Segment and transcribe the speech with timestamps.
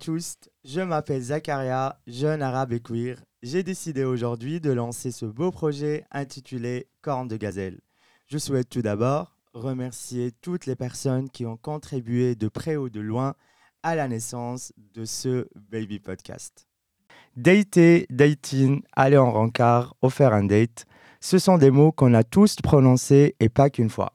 [0.00, 3.22] tous, je m'appelle Zakaria, jeune arabe et queer.
[3.42, 7.80] J'ai décidé aujourd'hui de lancer ce beau projet intitulé Corne de gazelle.
[8.26, 13.00] Je souhaite tout d'abord remercier toutes les personnes qui ont contribué de près ou de
[13.00, 13.34] loin
[13.82, 16.66] à la naissance de ce baby podcast.
[17.36, 20.86] Dater, dating, aller en rencard, offrir un date,
[21.20, 24.14] ce sont des mots qu'on a tous prononcés et pas qu'une fois.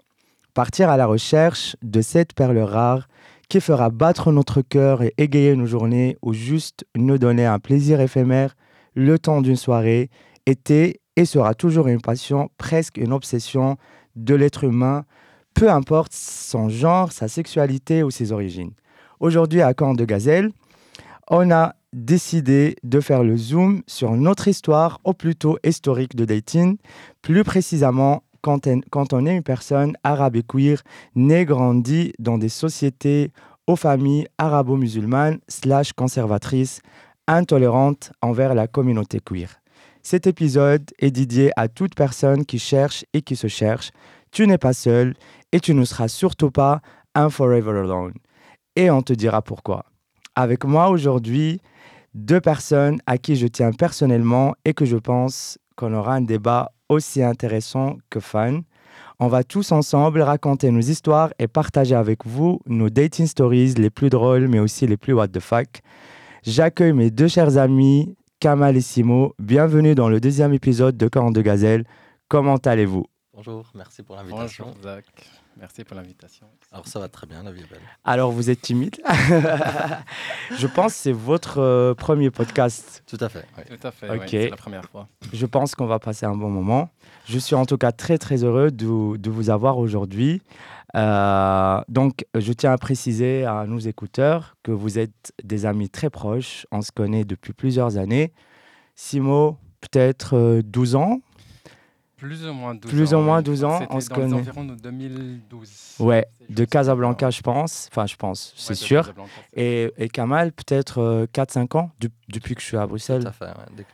[0.55, 3.07] Partir à la recherche de cette perle rare
[3.49, 8.01] qui fera battre notre cœur et égayer nos journées ou juste nous donner un plaisir
[8.01, 8.55] éphémère
[8.95, 10.09] le temps d'une soirée
[10.45, 13.77] était et sera toujours une passion, presque une obsession
[14.15, 15.05] de l'être humain,
[15.53, 18.71] peu importe son genre, sa sexualité ou ses origines.
[19.19, 20.51] Aujourd'hui à Camp de Gazelle,
[21.29, 26.77] on a décidé de faire le zoom sur notre histoire, ou plutôt historique de dating,
[27.21, 30.81] plus précisément quand, on est une personne arabe et queer,
[31.15, 33.31] née, grandie dans des sociétés
[33.65, 36.81] aux familles arabo-musulmanes slash conservatrices,
[37.27, 39.49] intolérantes envers la communauté queer.
[40.03, 43.89] Cet épisode est dédié à toute personne qui cherche et qui se cherche.
[44.31, 45.15] Tu n'es pas seul
[45.51, 46.81] et tu ne seras surtout pas
[47.15, 48.13] un forever alone.
[48.75, 49.85] Et on te dira pourquoi.
[50.35, 51.59] Avec moi aujourd'hui,
[52.13, 56.71] deux personnes à qui je tiens personnellement et que je pense qu'on aura un débat
[56.89, 58.61] aussi intéressant que fun.
[59.19, 63.89] On va tous ensemble raconter nos histoires et partager avec vous nos dating stories les
[63.89, 65.81] plus drôles, mais aussi les plus what the fuck.
[66.43, 69.33] J'accueille mes deux chers amis, Kamal et Simo.
[69.39, 71.85] Bienvenue dans le deuxième épisode de Camp de Gazelle.
[72.27, 73.05] Comment allez-vous?
[73.33, 74.65] Bonjour, merci pour l'invitation.
[74.65, 75.05] Bonjour Zach.
[75.57, 76.47] Merci pour l'invitation.
[76.71, 77.79] Alors ça va très bien, la vie est belle.
[78.03, 78.97] Alors vous êtes timide
[80.57, 83.03] Je pense que c'est votre euh, premier podcast.
[83.07, 83.45] Tout à fait.
[83.67, 85.07] Tout à fait, c'est la première fois.
[85.31, 86.89] Je pense qu'on va passer un bon moment.
[87.25, 90.41] Je suis en tout cas très très heureux de, de vous avoir aujourd'hui.
[90.95, 96.09] Euh, donc je tiens à préciser à nos écouteurs que vous êtes des amis très
[96.09, 96.65] proches.
[96.71, 98.33] On se connaît depuis plusieurs années.
[98.95, 101.19] Simo, peut-être 12 euh, ans
[102.25, 103.19] plus ou moins 12 Plus ans.
[103.19, 104.33] ou moins 12 ans, on se connaît.
[104.33, 105.95] environ de 2012.
[105.99, 107.87] Ouais, de Casablanca, je pense.
[107.91, 109.13] Enfin, je pense, c'est sûr.
[109.53, 111.91] Et, et, Kamal, peut-être 4-5 euh, ans
[112.29, 113.21] depuis que je suis à Bruxelles.
[113.21, 113.89] Tout à fait, dès, que,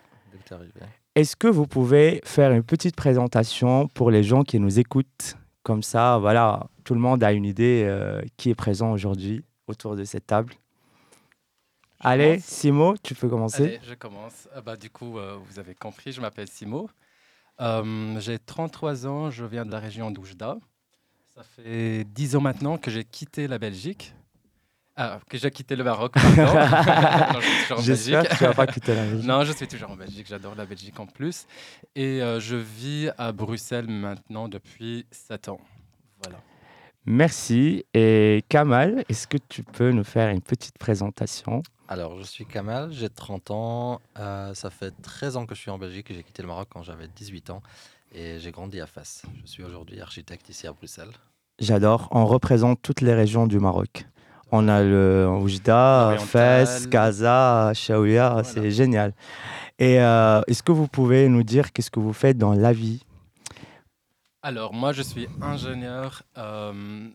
[0.45, 0.71] tu es arrivé.
[1.15, 5.35] Est-ce que vous pouvez faire une petite présentation pour les gens qui nous écoutent?
[5.63, 9.95] Comme ça, voilà, tout le monde a une idée euh, qui est présent aujourd'hui autour
[9.95, 10.53] de cette table.
[11.99, 13.63] Allez, Simo, tu peux commencer.
[13.63, 14.47] Allez, je commence.
[14.55, 16.89] Ah bah, du coup, euh, vous avez compris, je m'appelle Simo.
[17.61, 20.57] Euh, j'ai 33 ans, je viens de la région d'Oujda.
[21.35, 24.13] Ça fait 10 ans maintenant que j'ai quitté la Belgique.
[24.97, 27.41] Ah, que j'ai quitté le Maroc, pardon.
[27.79, 29.27] J'espère que tu n'as pas quitté la Belgique.
[29.27, 30.27] Non, je suis toujours en Belgique.
[30.27, 31.45] J'adore la Belgique en plus.
[31.95, 35.61] Et euh, je vis à Bruxelles maintenant depuis 7 ans.
[36.21, 36.39] Voilà.
[37.05, 37.85] Merci.
[37.93, 41.63] Et Kamal, est-ce que tu peux nous faire une petite présentation?
[41.87, 44.01] Alors, je suis Kamal, j'ai 30 ans.
[44.17, 46.67] Euh, ça fait 13 ans que je suis en Belgique et j'ai quitté le Maroc
[46.71, 47.61] quand j'avais 18 ans.
[48.13, 49.23] Et j'ai grandi à Fès.
[49.43, 51.11] Je suis aujourd'hui architecte ici à Bruxelles.
[51.59, 52.07] J'adore.
[52.11, 54.05] On représente toutes les régions du Maroc.
[54.51, 58.41] On a le Oujda, Fès, Casa, Chaouia.
[58.43, 59.13] C'est génial.
[59.79, 63.03] Et euh, est-ce que vous pouvez nous dire qu'est-ce que vous faites dans la vie?
[64.43, 67.07] Alors, moi, je suis ingénieur euh,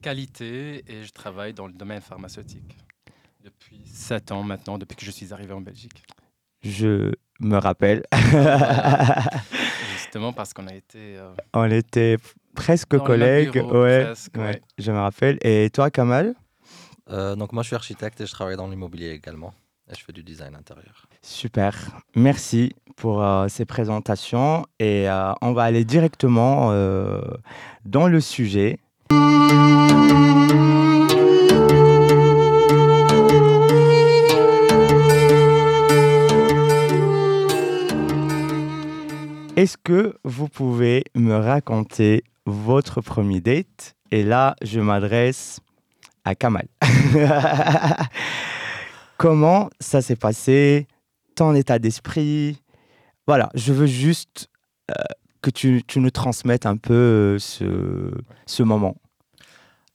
[0.00, 2.76] qualité et je travaille dans le domaine pharmaceutique
[3.42, 6.04] depuis 7 ans maintenant, depuis que je suis arrivé en Belgique.
[6.62, 8.04] Je me rappelle.
[9.96, 11.16] Justement parce qu'on a été...
[11.16, 12.16] Euh, On était
[12.54, 13.56] presque collègues.
[13.56, 14.12] ouais,
[14.78, 15.38] je me rappelle.
[15.42, 16.34] Et toi, Kamal?
[17.10, 19.52] Euh, Donc moi, je suis architecte et je travaille dans l'immobilier également.
[19.90, 21.06] Je fais du design intérieur.
[21.22, 22.00] Super.
[22.14, 24.64] Merci pour euh, ces présentations.
[24.78, 25.06] Et
[25.42, 26.70] on va aller directement
[27.84, 28.78] dans le sujet.
[39.54, 43.94] Est-ce que vous pouvez me raconter votre premier date?
[44.10, 45.60] Et là, je m'adresse
[46.24, 46.66] à Kamal.
[49.22, 50.88] Comment ça s'est passé
[51.36, 52.60] Ton état d'esprit
[53.28, 54.48] Voilà, je veux juste
[54.90, 54.94] euh,
[55.42, 58.10] que tu, nous transmettes un peu euh, ce,
[58.46, 58.96] ce moment.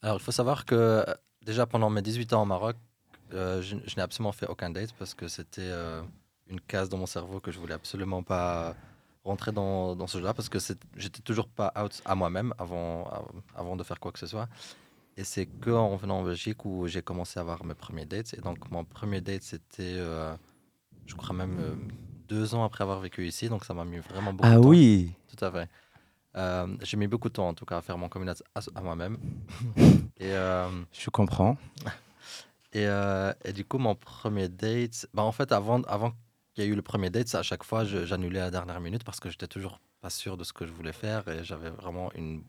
[0.02, 1.04] Alors, il faut savoir que
[1.46, 2.78] déjà pendant mes 18 ans au Maroc,
[3.34, 5.74] euh, je, n'ai absolument fait aucun date parce que c'était
[6.50, 8.78] une case dans mon cerveau que je voulais absolument pas
[9.26, 10.60] rentrer dans, dans ce jeu-là parce que
[10.96, 13.10] j'étais toujours pas out à moi-même avant,
[13.58, 14.48] avant de faire quoi que ce soit.
[15.18, 18.36] Et c'est qu'en venant en Belgique où j'ai commencé à avoir mes premiers dates.
[18.36, 20.36] Et donc, mon premier date, c'était, euh,
[21.08, 21.76] je crois même euh,
[22.28, 23.50] deux ans après avoir vécu ici.
[23.50, 24.68] Donc, ça m'a mis vraiment beaucoup ah de temps.
[24.68, 25.70] Ah oui Tout à fait.
[26.36, 29.18] Euh, j'ai mis beaucoup de temps, en tout cas, à faire mon communauté à, moi-même.
[30.20, 31.58] et, je comprends.
[32.74, 32.86] Et,
[33.44, 36.12] et du coup, mon premier date, bah, en fait, avant, avant
[36.54, 39.04] qu'il y ait eu le premier date, à chaque fois, j'annulais à la dernière minute
[39.04, 42.12] parce que j'étais toujours pas sûr de ce que je voulais faire et j'avais vraiment
[42.14, 42.44] une,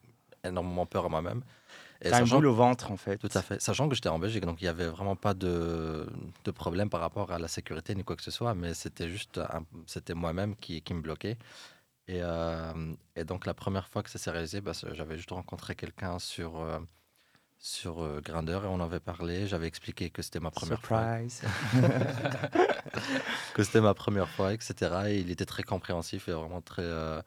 [0.44, 1.42] énormément peur à moi-même.
[2.02, 3.18] Et T'as un boule au ventre, en fait.
[3.18, 3.60] tout à fait.
[3.60, 6.06] Sachant que j'étais en Belgique, donc il n'y avait vraiment pas de,
[6.44, 9.38] de problème par rapport à la sécurité ni quoi que ce soit, mais c'était juste,
[9.38, 11.36] un- c'était moi-même qui, qui me bloquait.
[12.06, 15.74] Et, euh, et donc la première fois que ça s'est réalisé, bah, j'avais juste rencontré
[15.74, 16.78] quelqu'un sur, euh,
[17.58, 19.48] sur euh, Grindr et on en avait parlé.
[19.48, 21.42] J'avais expliqué que c'était ma première fois, Surprise.
[23.54, 24.74] que c'était ma première fois, etc.
[25.08, 27.20] Et il était très compréhensif et vraiment très, euh,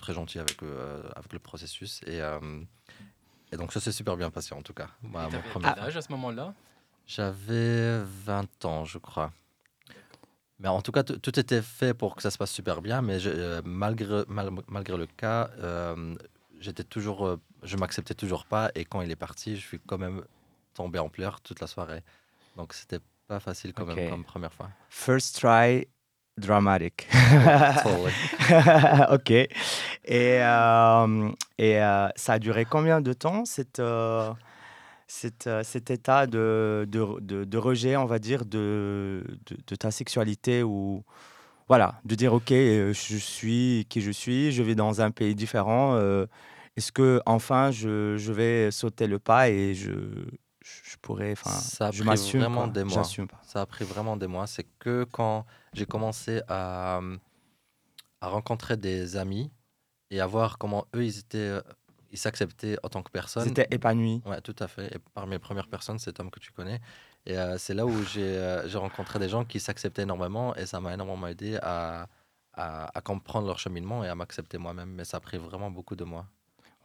[0.00, 2.00] très gentil avec, euh, avec le processus.
[2.06, 2.60] Et, euh,
[3.52, 4.88] et donc ça s'est super bien passé en tout cas.
[5.02, 6.54] Ma- mon premier- âge à ce moment-là?
[7.06, 9.32] J'avais 20 ans, je crois.
[10.58, 13.18] Mais en tout cas, tout était fait pour que ça se passe super bien, mais
[13.18, 16.14] je- euh, malgré, mal- malgré le cas, euh,
[16.60, 18.70] j'étais toujours, euh, je m'acceptais toujours pas.
[18.74, 20.22] Et quand il est parti, je suis quand même
[20.74, 22.02] tombé en pleurs toute la soirée.
[22.56, 24.70] Donc c'était pas facile quand même comme première fois.
[24.90, 25.88] First try,
[26.40, 27.06] dramatic.
[27.82, 28.12] Totally.
[29.14, 29.30] ok.
[29.30, 29.48] Et,
[30.08, 34.30] euh, et euh, ça a duré combien de temps, cette, euh,
[35.06, 39.22] cette, euh, cet état de, de, de- de rejet, on va dire, de,
[39.66, 41.04] de, ta sexualité ou
[41.68, 45.96] voilà, de dire, ok, je suis qui je suis, je vis dans un pays différent.
[46.76, 49.90] Est-ce que enfin je, je vais sauter le pas et je,
[50.62, 52.72] je pourrais, enfin, Ça a je pris m'assume, vraiment quoi.
[52.72, 53.02] des mois.
[53.02, 53.40] Pas.
[53.44, 54.46] Ça a pris vraiment des mois.
[54.46, 57.00] C'est que quand j'ai commencé à,
[58.20, 59.50] à rencontrer des amis
[60.10, 61.62] et à voir comment eux, ils étaient, euh,
[62.10, 63.44] ils s'acceptaient en tant que personne.
[63.48, 64.22] C'était épanoui.
[64.26, 64.94] Ouais, tout à fait.
[64.94, 66.80] Et par mes premières personnes, cet homme que tu connais.
[67.26, 70.66] Et euh, c'est là où j'ai euh, j'ai rencontré des gens qui s'acceptaient énormément et
[70.66, 72.08] ça m'a énormément aidé à,
[72.54, 74.90] à, à comprendre leur cheminement et à m'accepter moi-même.
[74.90, 76.26] Mais ça a pris vraiment beaucoup de mois.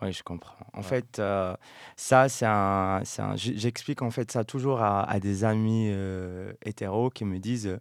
[0.01, 0.55] Oui, je comprends.
[0.73, 0.83] En Ouais.
[0.83, 1.55] fait, euh,
[1.95, 6.51] ça, c'est un, c'est un- J'explique en fait ça toujours à, à des amis euh,
[6.65, 7.79] hétéros qui me disent euh,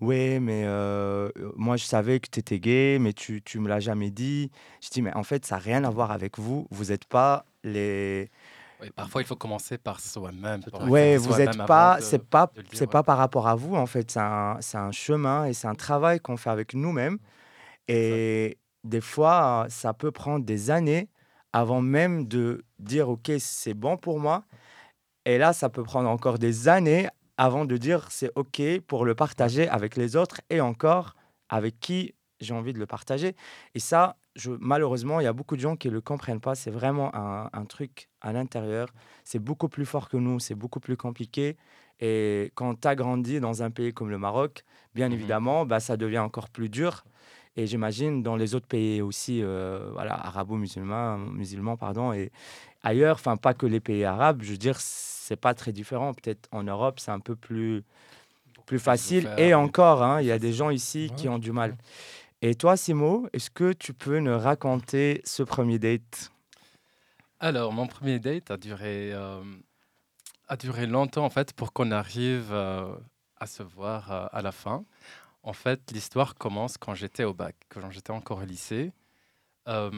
[0.00, 3.80] Ouais, mais euh, moi je savais que tu étais gay, mais tu, tu me l'as
[3.80, 4.50] jamais dit.
[4.82, 6.66] Je dis Mais en fait, ça n'a rien à voir avec vous.
[6.70, 8.30] Vous n'êtes pas les.
[8.80, 10.60] Oui, Parfois, il faut commencer par soi-même.
[10.60, 11.98] accepter vous soi-même êtes avant pas.
[12.00, 12.86] C'est pas, c'est ouais.
[12.86, 13.74] pas par rapport à vous.
[13.76, 17.18] En fait, c'est un, c'est un chemin et c'est un travail qu'on fait avec nous-mêmes.
[17.88, 21.08] Et des fois, ça peut prendre des années
[21.52, 24.44] avant même de dire ok c'est bon pour moi.
[25.26, 29.14] Et là, ça peut prendre encore des années avant de dire c'est ok pour le
[29.14, 31.14] partager avec les autres et encore
[31.48, 33.36] avec qui j'ai envie de le partager.
[33.74, 36.54] Et ça, je, malheureusement, il y a beaucoup de gens qui ne le comprennent pas.
[36.54, 38.88] C'est vraiment un, un truc à l'intérieur.
[39.24, 41.56] C'est beaucoup plus fort que nous, c'est beaucoup plus compliqué.
[42.00, 44.64] Et quand tu as grandi dans un pays comme le Maroc,
[44.94, 45.12] bien Mhm.
[45.12, 47.04] évidemment, bah, ça devient encore plus dur.
[47.56, 52.30] Et j'imagine dans les autres pays aussi, euh, voilà, arabo-musulmans, musulmans, pardon, et
[52.82, 56.14] ailleurs, enfin pas que les pays arabes, je veux dire, c'est pas très différent.
[56.14, 57.82] Peut-être en Europe, c'est un peu plus,
[58.66, 59.22] plus facile.
[59.24, 61.76] faire, Et encore, hein, il y a des gens ici Ouais, qui ont du mal.
[62.42, 66.30] Et toi, Simo, est-ce que tu peux nous raconter ce premier date?
[67.38, 69.42] Alors, mon premier date a duré, euh,
[70.48, 72.94] a duré longtemps, en fait, pour qu'on arrive euh,
[73.38, 74.84] à se voir euh, à la fin.
[75.42, 78.92] En fait, l'histoire commence quand j'étais au bac, quand j'étais encore au lycée.
[79.68, 79.90] Euh,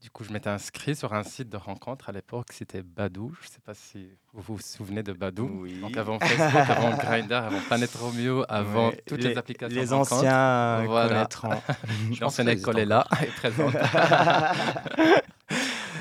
[0.00, 3.32] du coup, je m'étais inscrit sur un site de rencontre à l'époque, c'était Badou.
[3.40, 5.48] Je ne sais pas si vous vous souvenez de Badou.
[5.62, 5.80] Oui.
[5.80, 10.12] Donc, avant Facebook, avant Grindr, avant Planet Romeo, avant toutes les, applications Les de rencontre.
[10.14, 11.08] anciens Voilà.
[11.08, 11.62] connaîtront.
[12.12, 13.74] Je ça école est existe là, est présente.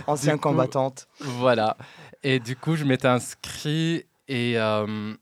[0.07, 1.07] Ancienne combattante.
[1.19, 1.77] Voilà.
[2.23, 5.13] Et du coup, je m'étais inscrit et euh,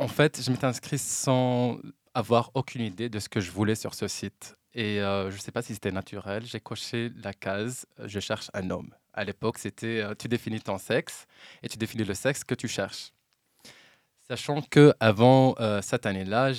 [0.00, 1.78] en fait, je m'étais inscrit sans
[2.14, 4.56] avoir aucune idée de ce que je voulais sur ce site.
[4.74, 6.44] Et euh, je ne sais pas si c'était naturel.
[6.46, 8.94] J'ai coché la case euh, Je cherche un homme.
[9.12, 11.26] À l'époque, c'était euh, tu définis ton sexe
[11.62, 13.12] et tu définis le sexe que tu cherches.
[14.28, 16.52] Sachant que avant euh, cette année-là,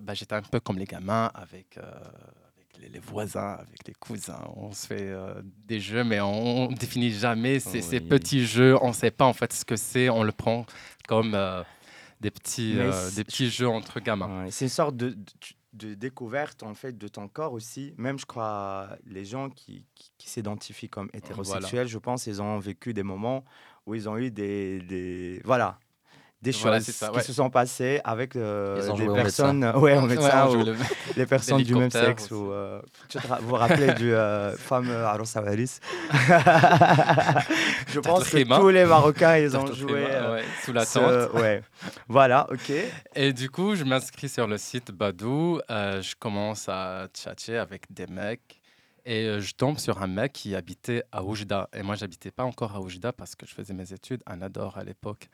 [0.00, 4.40] bah, j'étais un peu comme les gamins avec, avec les, les voisins, avec les cousins.
[4.54, 5.12] On se fait
[5.66, 8.06] des jeux, mais on ne définit jamais ces, ces Oui.
[8.08, 8.76] petits jeux.
[8.82, 10.08] On ne sait pas en fait ce que c'est.
[10.10, 10.64] On le prend
[11.08, 11.36] comme
[12.22, 14.44] des, petits, euh, des petits jeux entre gamins.
[14.44, 15.16] Ouais, c'est une sorte de, de,
[15.72, 17.94] de découverte en fait de ton corps aussi.
[17.98, 22.58] Même je crois les gens qui, qui, qui s'identifient comme hétérosexuels, je pense, ils ont
[22.58, 23.44] vécu des moments
[23.86, 25.80] où ils ont eu des, des voilà
[26.42, 27.22] des Voilà, choses ça, qui ouais.
[27.22, 30.76] se sont passées avec euh, des personnes, ouais, au Ouais, médecin, on joue ou le-
[31.16, 32.24] les personnes du même sexe.
[32.24, 32.34] aussi.
[32.34, 35.78] Ou, euh, tu te ra- vous vous rappelez du euh, fameux Aros Awaris
[37.88, 40.04] Je pense que tous les Marocains, ils ont joué.
[40.08, 41.40] euh, ouais, sous la ce- tente.
[41.40, 41.62] ouais.
[42.08, 42.72] Voilà, ok.
[43.14, 45.60] Et du coup, je m'inscris sur le site Badou.
[45.70, 48.60] euh, je commence à tchatcher avec des mecs.
[49.04, 51.68] Et je tombe sur un mec qui habitait à Oujda.
[51.74, 54.78] Et moi, j'habitais pas encore à Oujda parce que je faisais mes études à Nador
[54.78, 55.28] à l'époque.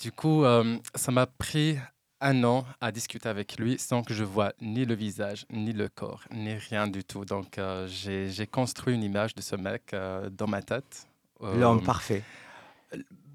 [0.00, 1.78] Du coup, euh, ça m'a pris
[2.20, 5.88] un an à discuter avec lui sans que je vois ni le visage, ni le
[5.88, 7.24] corps, ni rien du tout.
[7.24, 11.06] Donc, euh, j'ai construit une image de ce mec euh, dans ma tête.
[11.40, 12.22] L'homme parfait.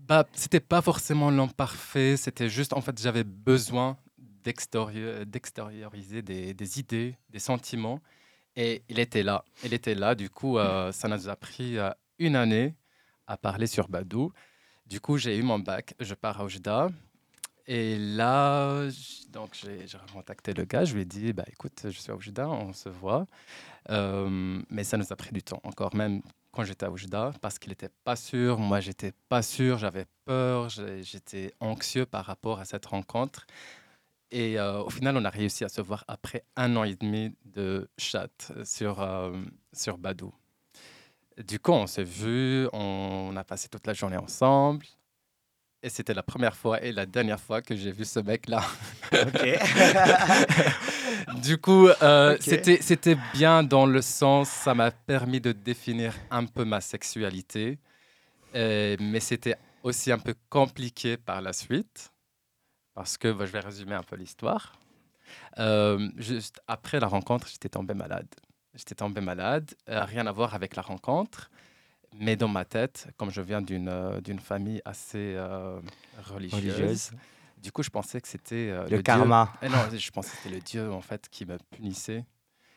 [0.08, 3.98] bah, c'était pas forcément l'homme parfait, c'était juste, en fait, j'avais besoin
[4.44, 8.00] d'extérioriser des, des idées, des sentiments.
[8.56, 9.46] Et il était là.
[9.64, 10.16] Il était là.
[10.16, 11.78] Du coup, ça nous a pris
[12.18, 12.76] une année
[13.28, 14.34] à parler sur Badou.
[14.92, 15.96] Du coup, j'ai eu mon bac.
[16.02, 16.90] Je pars à Oujda.
[17.66, 18.90] Et là,
[19.30, 20.84] donc j'ai contacté le gars.
[20.84, 23.26] Je lui ai dit, bah, écoute, je suis à Oujda, on se voit.
[23.90, 26.22] Euh, mais ça nous a pris du temps, encore même
[26.52, 28.60] quand j'étais à Oujda, parce qu'il n'était pas sûr.
[28.60, 29.78] Moi, j'étais pas sûr.
[29.78, 30.68] J'avais peur.
[30.68, 33.48] J'étais anxieux par rapport à cette rencontre.
[34.30, 37.34] Et euh, au final, on a réussi à se voir après un an et demi
[37.46, 40.34] de chat sur, euh, sur Badou.
[41.48, 44.86] Du coup, on s'est vus, on a passé toute la journée ensemble.
[45.84, 48.64] Et c'était la première fois et la dernière fois que j'ai vu ce mec-là.
[51.44, 56.66] Du coup, euh, c'était, bien dans le sens, ça m'a permis de définir un peu
[56.66, 57.78] ma sexualité.
[58.54, 62.12] Mais c'était aussi un peu compliqué par la suite.
[62.94, 64.74] Parce que, bah, je vais résumer un peu l'histoire.
[65.60, 68.28] Euh, juste après la rencontre, j'étais tombé malade.
[68.74, 71.50] J'étais tombé malade, euh, rien à voir avec la rencontre.
[72.14, 75.80] Mais dans ma tête, comme je viens d'une, euh, d'une famille assez euh,
[76.30, 77.12] religieuse, Religieuse.
[77.58, 79.52] du coup, je pensais que c'était euh, Le Dieu- karma.
[79.62, 82.26] eh non, je pensais que c'était le Dieu en fait qui me punissait.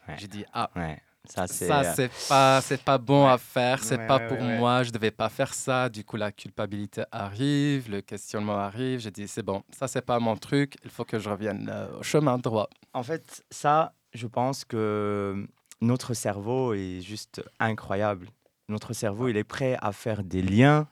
[0.08, 0.14] Ouais.
[0.18, 1.00] J'ai dit ah Ouais.
[1.26, 1.66] Ça, c'est.
[1.66, 3.32] ça c'est pas c'est pas bon Ouais.
[3.32, 4.58] à faire, c'est Ouais, pas ouais, pour ouais, ouais.
[4.58, 5.88] moi, je devais pas faire ça.
[5.88, 9.00] Du coup la culpabilité arrive, le questionnement arrive.
[9.00, 11.98] J'ai dit c'est bon, ça c'est pas mon truc, il faut que je revienne euh,
[11.98, 12.68] au chemin droit.
[12.92, 15.46] En fait, ça, je pense que
[15.80, 18.28] notre cerveau est juste incroyable.
[18.68, 20.88] Notre cerveau, il est prêt à faire des liens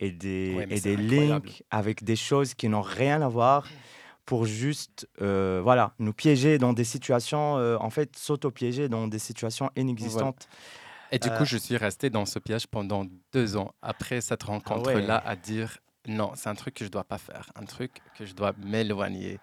[0.00, 3.68] et des, Ouais, et des links avec des choses qui n'ont rien à voir
[4.24, 9.18] pour juste euh, voilà, nous piéger dans des situations, euh, en fait, s'auto-piéger dans des
[9.18, 10.48] situations inexistantes.
[11.12, 14.44] Et du Euh, coup je suis resté dans ce piège pendant deux ans après cette
[14.44, 15.30] rencontre là ouais.
[15.30, 18.32] à dire non c'est un truc que je dois pas faire, un truc que je
[18.34, 19.38] dois m'éloigner.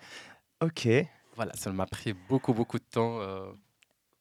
[0.62, 0.88] Ok.
[1.36, 3.19] Voilà, ça m'a pris beaucoup beaucoup de temps.
[3.22, 3.51] euh,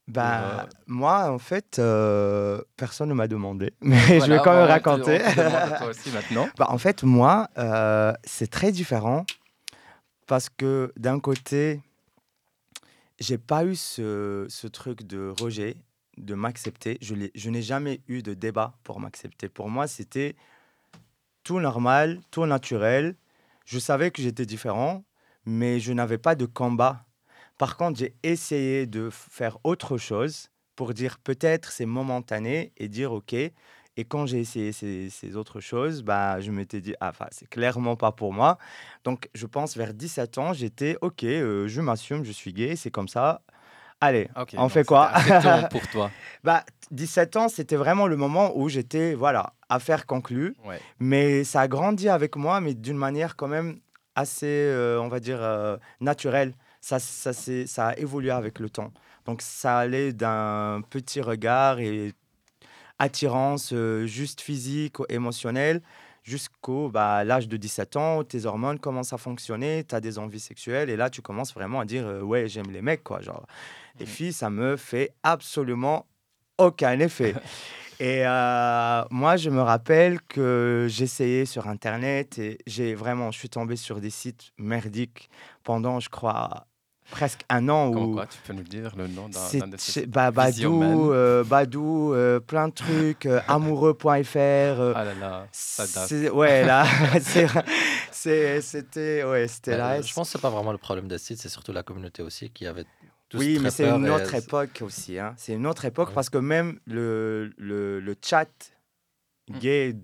[0.08, 4.66] Bah, euh, moi, en fait, euh, personne ne m'a demandé, mais je vais quand même
[4.66, 5.20] raconter.
[5.22, 5.32] on
[5.78, 6.48] toi aussi maintenant.
[6.56, 9.26] Bah, en fait, moi, euh, c'est très différent
[10.26, 11.82] parce que d'un côté,
[13.20, 15.76] j'ai pas eu ce, ce truc de rejet,
[16.16, 16.96] de m'accepter.
[17.02, 19.50] Je, je n'ai jamais eu de débat pour m'accepter.
[19.50, 20.36] Pour moi, c'était
[21.44, 23.14] tout normal, tout naturel.
[23.66, 25.04] Je savais que j'étais différent,
[25.44, 27.04] mais je n'avais pas de combat.
[27.58, 33.12] Par contre, j'ai essayé de faire autre chose pour dire peut-être c'est momentané et dire
[33.12, 33.34] ok.
[33.34, 37.48] Et quand j'ai essayé ces, ces autres choses, bah, je m'étais dit, ah, enfin, c'est
[37.48, 38.56] clairement pas pour moi.
[39.02, 42.92] Donc, je pense vers 17 ans, j'étais, ok, euh, je m'assume, je suis gay, c'est
[42.92, 43.42] comme ça.
[44.00, 45.10] Allez, Ok, on fait quoi?
[45.72, 46.12] pour toi.
[46.44, 46.62] bah,
[46.92, 50.54] 17 ans, c'était vraiment le moment où j'étais, voilà, affaire conclue.
[50.64, 50.78] Ouais.
[51.00, 53.80] Mais ça a grandi avec moi, mais d'une manière quand même
[54.14, 56.54] assez, euh, on va dire, euh, naturelle.
[56.80, 58.92] Ça, ça, ça a évolué avec le temps.
[59.26, 62.12] Donc, ça allait d'un petit regard et
[62.98, 65.82] attirance euh, juste physique ou émotionnelle
[66.28, 70.18] jusqu'au bah, l'âge de 17 ans, où tes hormones commencent à fonctionner, tu as des
[70.18, 73.22] envies sexuelles, et là, tu commences vraiment à dire, euh, ouais, j'aime les mecs, quoi.
[73.22, 73.46] Genre,
[73.98, 76.06] les filles, ça me fait absolument
[76.58, 77.34] aucun effet.
[78.00, 83.48] Et euh, moi, je me rappelle que j'essayais sur Internet et j'ai vraiment, je suis
[83.48, 85.28] tombé sur des sites merdiques
[85.64, 86.67] pendant, je crois,
[87.10, 87.90] presque un an.
[87.92, 90.30] Comme où quoi, tu peux nous dire le nom d'un de bah.
[90.30, 94.06] Badou, euh, Badou euh, plein de trucs, euh, amoureux.fr.
[94.36, 96.32] Ah là là, ça date.
[96.32, 96.86] ouais, là,
[98.12, 100.00] c'était ouais, c'était Mais, là.
[100.02, 102.50] je pense que c'est pas vraiment le problème des sites, c'est surtout la communauté aussi
[102.50, 102.84] qui avait
[103.34, 105.18] Oui, mais c'est une et- autre époque aussi.
[105.18, 105.34] Hein.
[105.36, 106.14] C'est une autre époque Ouais.
[106.14, 108.48] parce que même le, le, le chat
[109.60, 109.94] gay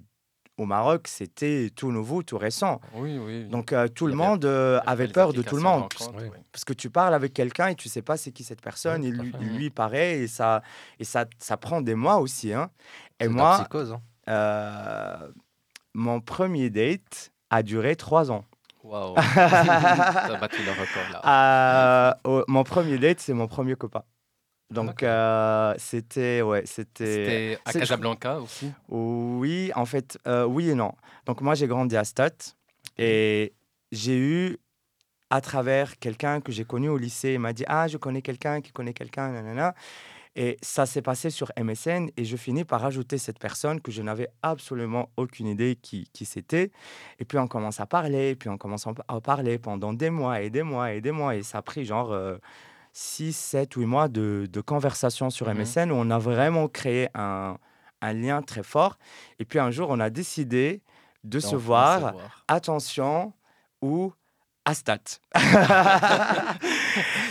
[0.57, 2.81] au Maroc, c'était tout nouveau, tout récent.
[2.95, 3.45] Oui, oui.
[3.47, 5.85] Donc euh, tout Il le monde euh, avait peur de tout le monde.
[6.17, 6.25] Oui.
[6.53, 9.03] Parce que tu parles avec quelqu'un et tu sais pas c'est qui cette personne.
[9.03, 10.19] Oui, et tout lui, fait.
[10.19, 10.63] lui et ça,
[10.99, 12.53] et ça, ça prend des mois aussi.
[12.53, 12.71] Hein.
[13.19, 14.01] Et moi, psychose, hein.
[14.29, 15.29] euh,
[15.93, 18.45] mon premier date a duré trois ans.
[18.85, 19.15] Waouh.
[19.35, 21.21] T'as battu le record là.
[22.15, 24.03] Euh, oh, mon premier date, c'est mon premier copain.
[24.71, 26.43] Donc, euh, c'était.
[26.43, 27.59] Ouais, c'était.
[27.65, 28.73] À Casablanca aussi?
[28.89, 30.93] Oui, en fait, euh, oui et non.
[31.27, 32.43] Donc, moi, j'ai grandi à Stade
[32.99, 33.53] et
[33.93, 34.59] j'ai eu,
[35.31, 38.61] à travers quelqu'un que j'ai connu au lycée, il m'a dit Ah, je connais quelqu'un
[38.61, 39.75] qui connaît quelqu'un, nanana.
[40.37, 44.03] Et ça s'est passé sur MSN et je finis par ajouter cette personne que je
[44.03, 46.73] n'avais absolument aucune idée qui, qui c'était.
[47.21, 50.41] Et puis on commence à parler, et puis on commence à parler pendant des mois
[50.41, 51.37] et des mois et des mois.
[51.37, 52.13] Et ça a pris genre
[52.95, 57.09] 6, 7, 8 mois de, de conversation sur MSN mmh où on a vraiment créé
[57.15, 57.59] un,
[58.01, 58.99] un, lien très fort.
[59.41, 60.81] Et puis un jour, on a décidé
[61.25, 62.15] de se voir,
[62.47, 63.33] attention,
[63.83, 64.13] ou
[64.65, 64.99] à Stat.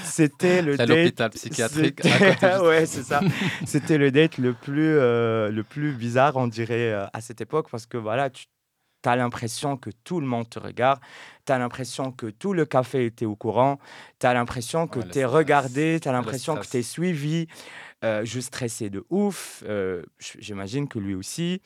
[0.03, 0.89] C'était le date.
[0.89, 2.01] l'hôpital psychiatrique.
[2.61, 3.21] ouais, c'est ça.
[3.65, 7.69] C'était le date le plus, euh, le plus bizarre, on dirait, euh, à cette époque,
[7.71, 8.45] parce que voilà, tu
[9.09, 10.99] as l'impression que tout le monde te regarde,
[11.45, 13.79] tu as l'impression que tout le café était au courant,
[14.19, 17.47] tu as l'impression que tu es regardé, tu as l'impression que tu es suivi.
[18.03, 19.63] Euh, je stressais de ouf,
[20.39, 21.61] j'imagine que lui aussi.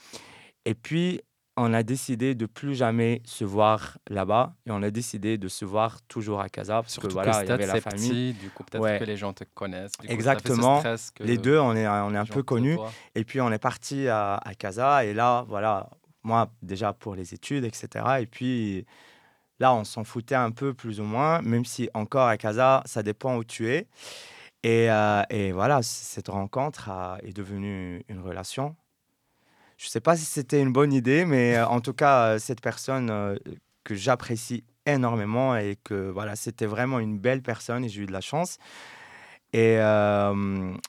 [0.66, 1.22] Et puis,
[1.58, 5.66] on a décidé de plus jamais se voir là-bas et on a décidé de se
[5.66, 8.34] voir toujours à Casa parce que voilà, il y avait la famille.
[8.34, 9.94] du coup, peut-être que les gens te connaissent.
[10.08, 10.84] Exactement.
[11.20, 12.78] les deux, on est, on est un peu connus.
[13.16, 15.90] Et puis, on est parti à, à, Casa et là, voilà,
[16.28, 18.06] moi, déjà pour les études, etc.
[18.22, 18.86] Et puis,
[19.60, 23.04] là, on s'en foutait un peu, plus ou moins, même si encore à Casa, ça
[23.04, 23.88] dépend où tu es.
[24.64, 26.90] Et, euh, et voilà, cette rencontre
[27.24, 28.76] est devenue une relation
[29.78, 32.40] je ne sais pas si c'était une bonne idée, mais euh, en tout cas, euh,
[32.40, 33.38] cette personne
[33.84, 38.12] que j'apprécie énormément et que voilà, c'était vraiment une belle personne et j'ai eu de
[38.12, 38.58] la chance.
[39.58, 39.76] Et,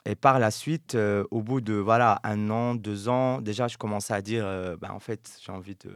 [0.04, 0.96] et par la suite,
[1.30, 4.44] au bout de voilà un an, deux ans, déjà, je commençais à dire,
[4.80, 5.90] bah, en fait, j'ai envie de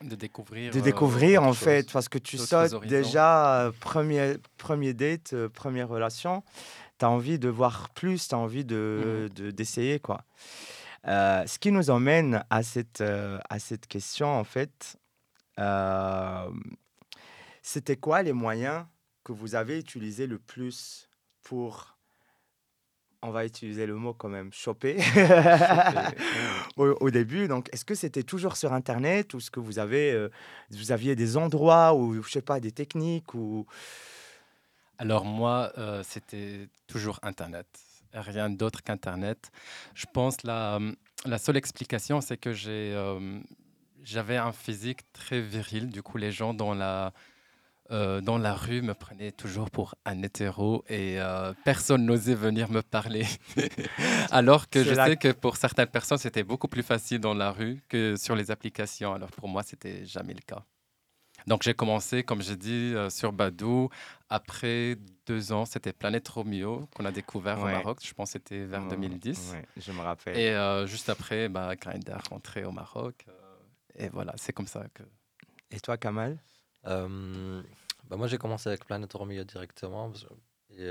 [0.00, 0.72] de découvrir.
[0.72, 6.42] De découvrir, en fait, parce que tu sautes déjà, premier, premier date, première relation,
[6.98, 10.24] tu as envie de voir plus, tu as envie d'essayer, de, d'essayer quoi.
[11.06, 14.96] Euh, ce qui nous emmène à cette, euh, à cette question, en fait,
[15.58, 16.50] euh,
[17.62, 18.84] c'était quoi les moyens
[19.24, 21.07] que vous avez utilisés le plus
[21.48, 21.96] pour,
[23.22, 24.98] on va utiliser le mot quand même, choper,
[26.76, 27.48] au, début.
[27.48, 30.28] Donc, est-ce que c'était toujours sur Internet ou est-ce que vous, avez,
[30.70, 33.66] vous aviez des endroits ou, je sais pas, des techniques ou...
[34.98, 37.66] Alors moi, c'était toujours Internet
[38.12, 39.50] rien d'autre qu'Internet.
[39.94, 40.92] Je pense la, euh,
[41.24, 43.40] la seule explication, c'est que j'ai, euh,
[44.02, 45.90] j'avais un physique très viril.
[45.90, 47.12] Du coup, les gens dans la,
[47.90, 51.18] euh, dans la rue me prenaient toujours pour un hétéro et
[51.64, 53.26] personne n'osait venir me parler.
[54.30, 57.80] Alors que je sais que pour certaines personnes, c'était beaucoup plus facile dans la rue
[57.88, 59.12] que sur les applications.
[59.14, 60.64] Alors pour moi, c'était jamais le cas.
[61.48, 63.88] Donc j'ai commencé, comme j'ai dit, euh, sur Badou.
[64.28, 64.96] Après
[65.26, 68.00] deux ans, c'était Planète Romeo qu'on a découvert au Maroc.
[68.02, 69.54] Je pense que c'était vers 2010.
[69.76, 70.36] je me rappelle.
[70.36, 73.24] Et euh, juste après, bah, Grindr rentré au Maroc.
[73.28, 75.02] Euh, et voilà, c'est comme ça que.
[75.70, 76.38] Et toi, Kamal?
[76.84, 80.12] Bah, Moi, j'ai commencé avec Planète Romeo directement.
[80.76, 80.84] Et,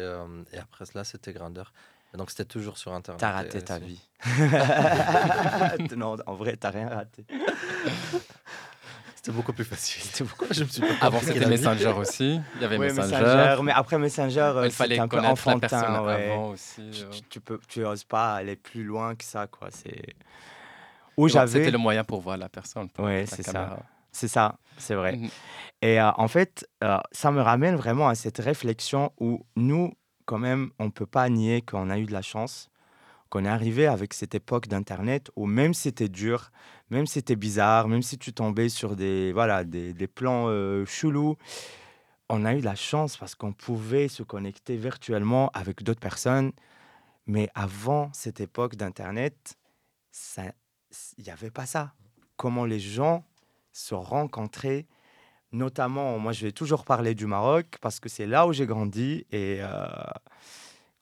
[0.53, 1.71] et après cela, c'était Grindr.
[2.17, 3.19] Donc c'était toujours sur Internet.
[3.19, 4.01] T'as raté ta vie.
[5.95, 7.25] non, en vrai, t'as rien raté.
[9.15, 10.25] C'était beaucoup plus facile.
[10.25, 12.39] Pourquoi je me suis Avant, c'était Messenger aussi.
[12.55, 13.57] Il y avait Messenger.
[13.61, 15.79] Mais après Messenger, il fallait un peu enfantin.
[15.79, 17.19] Avant aussi, tu, euh.
[17.29, 19.67] tu, peux, tu oses pas aller plus loin que ça, quoi.
[19.71, 20.15] C'est.
[21.17, 21.59] Où j'avais.
[21.59, 22.87] C'était le moyen pour voir la personne.
[22.99, 23.77] Oui, c'est ça.
[24.17, 25.15] C'est ça, c'est vrai.
[25.15, 25.29] Mhm.
[25.83, 29.93] Et euh, en fait, euh, ça me ramène vraiment à cette réflexion où nous,
[30.25, 32.71] quand même, on ne peut pas nier qu'on a eu de la chance,
[33.29, 36.49] qu'on est arrivé avec cette époque d'Internet où même si c'était dur,
[36.89, 40.83] même si c'était bizarre, même si tu tombais sur des, voilà, des, des plans euh,
[40.85, 41.37] chelous,
[42.27, 46.53] on a eu la chance parce qu'on pouvait se connecter virtuellement avec d'autres personnes.
[47.27, 49.59] Mais avant cette époque d'Internet,
[50.39, 51.93] il n'y avait pas ça.
[52.35, 53.23] Comment les gens
[53.77, 54.87] se rencontraient,
[55.51, 59.25] notamment, moi je vais toujours parler du Maroc parce que c'est là où j'ai grandi
[59.31, 59.87] et euh,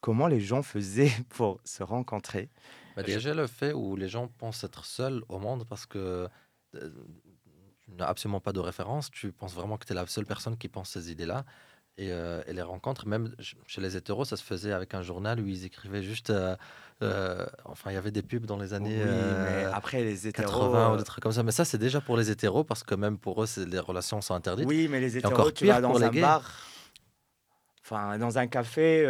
[0.02, 2.50] comment les gens faisaient pour se rencontrer.
[2.96, 6.28] Bah, déjà, le fait où les gens pensent être seuls au monde parce que
[6.76, 6.90] euh,
[7.82, 10.58] tu n'as absolument pas de référence, tu penses vraiment que tu es la seule personne
[10.58, 11.46] qui pense ces idées-là.
[11.98, 13.34] Et, euh, les rencontres, même
[13.68, 16.30] chez les hétéros, ça se faisait avec un journal où ils écrivaient juste.
[17.02, 19.02] Euh, enfin, il y avait des pubs dans les années
[19.74, 21.44] après les hétéros, 80 ou des trucs comme ça.
[21.44, 24.34] Mais ça, c'est déjà pour les hétéros parce que même pour eux, les relations sont
[24.34, 24.68] interdites.
[24.68, 26.52] Oui, mais les hétéros, encore tu vas dans un bar.
[27.82, 29.06] Enfin, dans un café,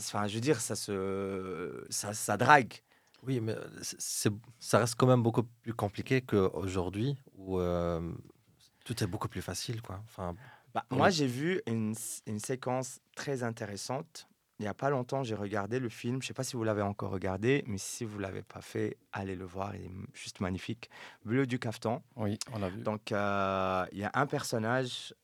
[0.00, 2.74] enfin, je veux dire, ça se, ça, ça drague.
[3.26, 7.58] Oui, mais ça reste quand même beaucoup plus compliqué qu'aujourd'hui où
[8.84, 9.82] tout est beaucoup plus facile.
[9.82, 10.00] Quoi.
[10.04, 10.34] Enfin,
[10.74, 11.94] bah, moi, j'ai vu une,
[12.26, 14.28] une, séquence très intéressante.
[14.58, 16.16] Il n'y a pas longtemps, j'ai regardé le film.
[16.20, 18.60] Je ne sais pas si vous l'avez encore regardé, mais si vous ne l'avez pas
[18.60, 19.74] fait, allez le voir.
[19.74, 20.90] Il est juste magnifique.
[21.24, 22.02] Bleu du caftan.
[22.16, 22.82] Oui, on l'a vu.
[22.82, 25.14] Donc, il y a un personnage,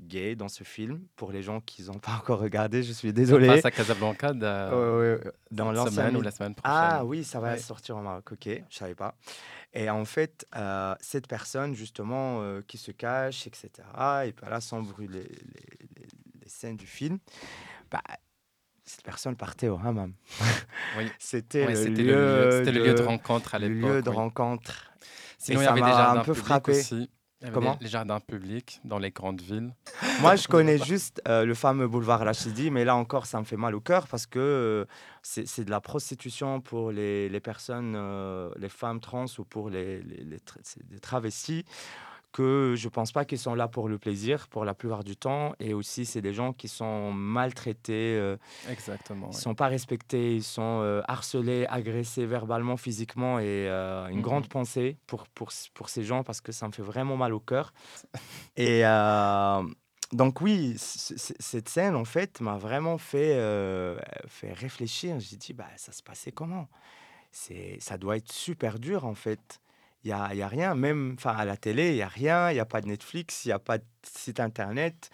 [0.00, 1.00] gay dans ce film.
[1.16, 3.46] Pour les gens qui n'ont pas encore regardé, je suis désolé.
[3.48, 6.78] passe à Casablanca de- Ouais, ouais, dans cette l'ancien semaine ou la semaine prochaine.
[6.78, 7.58] Ah oui, ça va Ouais.
[7.58, 9.14] sortir au Maroc, ok, je savais pas.
[9.78, 13.70] Et en fait, euh, cette personne justement euh, qui se cache, etc.,
[14.24, 16.08] et puis là, sans brûler les, les-
[16.42, 17.18] les scènes du film,
[17.90, 18.00] bah,
[18.84, 20.14] cette personne partait au hammam.
[20.96, 21.10] Oui.
[21.18, 23.90] C'était le, lieu le, lieu- c'était le lieu de rencontre à le l'époque.
[23.96, 24.16] lieu de oui.
[24.16, 24.92] rencontre.
[25.38, 25.86] Sinon, Et il y avait des
[26.20, 26.72] un peu frappé.
[26.78, 27.10] aussi.
[27.52, 29.74] Comment les, jardins publics dans les grandes villes.
[30.20, 33.58] Moi, je connais juste euh, le fameux boulevard Rachidi, mais là encore, ça me fait
[33.58, 34.84] mal au cœur parce que euh,
[35.22, 40.00] c'est de la prostitution pour les, les personnes, euh, les femmes trans ou pour les,
[40.02, 41.64] les, tra- travestis
[42.36, 45.54] que je pense pas qu'ils sont là pour le plaisir pour la plupart du temps.
[45.58, 48.36] Et aussi, c'est des gens qui sont maltraités, euh,
[48.68, 49.28] Exactement.
[49.30, 49.40] ils oui.
[49.40, 53.38] sont pas respectés, ils sont euh, harcelés, agressés verbalement, physiquement.
[53.38, 54.22] Et euh, une Mhm.
[54.22, 57.40] grande pensée pour, pour, pour ces gens parce que ça me fait vraiment mal au
[57.40, 57.72] cœur.
[58.58, 58.82] Et
[60.12, 63.34] donc oui, cette scène, en fait, m'a vraiment fait,
[64.28, 65.18] fait réfléchir.
[65.20, 66.68] J'ai dit, bah, ça se passait comment?
[67.32, 69.60] C'est, Ça doit être super dur, en fait.
[70.06, 72.50] Il n'y a, y a rien, même enfin, à la télé, il n'y a rien,
[72.52, 75.10] il n'y a pas de Netflix, il n'y a pas de site internet,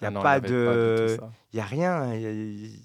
[0.00, 1.18] il n'y Ah a non, pas de...
[1.52, 2.14] Il n'y a rien.
[2.14, 2.78] y a-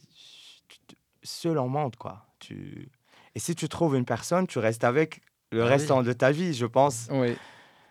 [1.23, 2.25] seul en monde, quoi.
[2.39, 2.89] Tu...
[3.35, 5.21] Et si tu trouves une personne, tu restes avec
[5.51, 5.69] le Ah oui.
[5.73, 7.09] restant de ta vie, je pense.
[7.11, 7.37] Oui.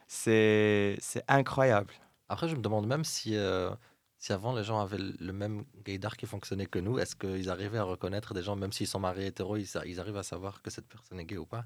[0.08, 1.94] C'est c'est incroyable.
[2.28, 3.70] Après, je me demande même si, euh,
[4.18, 7.78] si avant les gens avaient le même gaydar qui fonctionnait que nous, est-ce qu'ils arrivaient
[7.78, 10.70] à reconnaître des gens, même s'ils sont mariés hétéros, ils, ils arrivent à savoir que
[10.70, 11.64] cette personne est gay ou pas?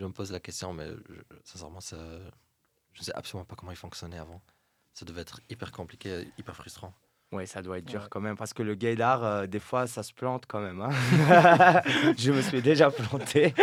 [0.00, 1.96] Je me pose la question, mais je- sincèrement, ça,
[2.94, 4.40] je ne sais absolument pas comment ils fonctionnaient avant.
[4.94, 6.94] Ça devait être hyper compliqué, hyper frustrant.
[7.32, 8.06] Oui, ça doit être dur Ouais.
[8.10, 10.80] quand même, parce que le gaydar, euh, des fois, ça se plante quand même.
[10.80, 10.88] hein.
[12.18, 13.54] je me suis déjà planté.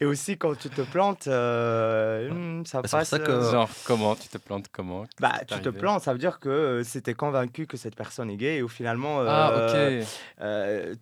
[0.00, 2.28] Et aussi, quand tu te plantes, euh,
[2.60, 3.08] hmm, ça Bah, passe...
[3.10, 6.18] ça que- euh, Genre, comment Tu te plantes comment Bah, tu te plantes, ça veut
[6.18, 9.52] dire que euh, c'était convaincu que cette personne est gay et au finalement, Ah,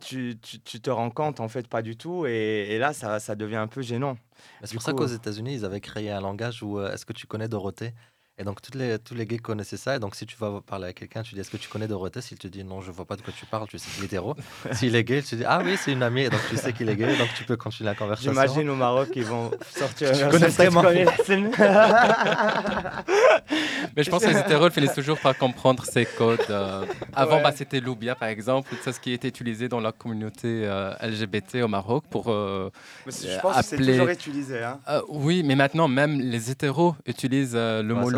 [0.01, 3.35] tu- tu te rends compte en fait pas du tout et, et là ça, ça
[3.35, 4.16] devient un peu gênant.
[4.61, 7.07] Mais C'est pour ça qu'aux euh, États-Unis, ils avaient créé un langage où euh, est-ce
[7.07, 7.95] que tu connais Dorothée?
[8.38, 9.96] Et donc, toutes les, tous les gays connaissaient ça.
[9.96, 12.20] Et donc, si tu vas parler à quelqu'un, tu dis est-ce que tu connais Dorothée?
[12.20, 14.07] S'il te dit non, je vois pas de quoi tu parles, tu sais qu'il est
[14.07, 14.37] hétéro.
[14.72, 16.20] S'il est gay, tu dis ah oui, c'est une amie.
[16.22, 17.16] Et donc, tu sais qu'il est gay.
[17.16, 18.33] Donc, tu peux continuer la conversation.
[18.33, 20.83] J'imagine au Maroc ils vont sortir Je un connais vraiment.
[23.96, 26.40] Mais je pense que les hétéros finissent toujours par comprendre ces codes.
[26.51, 26.85] euh.
[27.14, 27.42] Avant, Ouais.
[27.42, 31.62] bah, c'était l'oubia, par exemple, c'est ce qui était utilisé dans la communauté euh, LGBT
[31.62, 32.27] au Maroc pour.
[32.29, 32.70] euh,
[33.07, 34.62] Mais je pense que c'est appeler- toujours utilisé.
[34.62, 34.79] Hein.
[34.88, 38.11] euh, oui, mais maintenant, même les hétéros utilisent euh, le Ouais, mot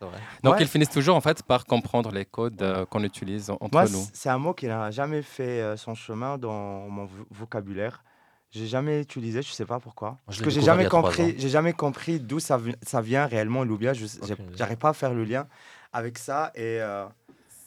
[0.00, 0.18] vrai.
[0.42, 0.62] Donc, Ouais.
[0.62, 4.04] ils finissent toujours, en fait, par comprendre les codes euh, qu'on utilise entre Moi nous.
[4.12, 8.02] c'est un mot qui n'a jamais fait euh, son chemin dans mon vo- vocabulaire.
[8.50, 10.16] J'ai jamais utilisé, je sais pas pourquoi.
[10.22, 11.34] je Parce que j'ai jamais compris, ans.
[11.36, 13.92] j'ai jamais compris d'où ça, vi- ça vient réellement l'oubia.
[13.92, 14.06] Je
[14.54, 15.46] j'arrive pas à faire le lien
[15.92, 17.04] avec ça et euh,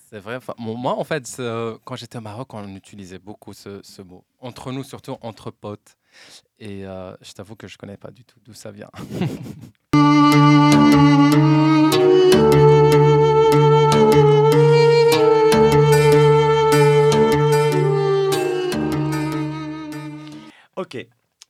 [0.10, 0.38] C'est vrai.
[0.38, 1.40] Enfin, moi, en fait,
[1.86, 4.24] quand j'étais au Maroc, on utilisait beaucoup ce, ce mot.
[4.40, 5.96] Entre nous, surtout entre potes.
[6.60, 8.90] Et euh, je t'avoue que je connais pas du tout d'où ça vient.
[20.78, 20.98] Ok.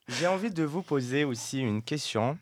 [0.08, 2.38] J'ai envie de vous poser aussi une question,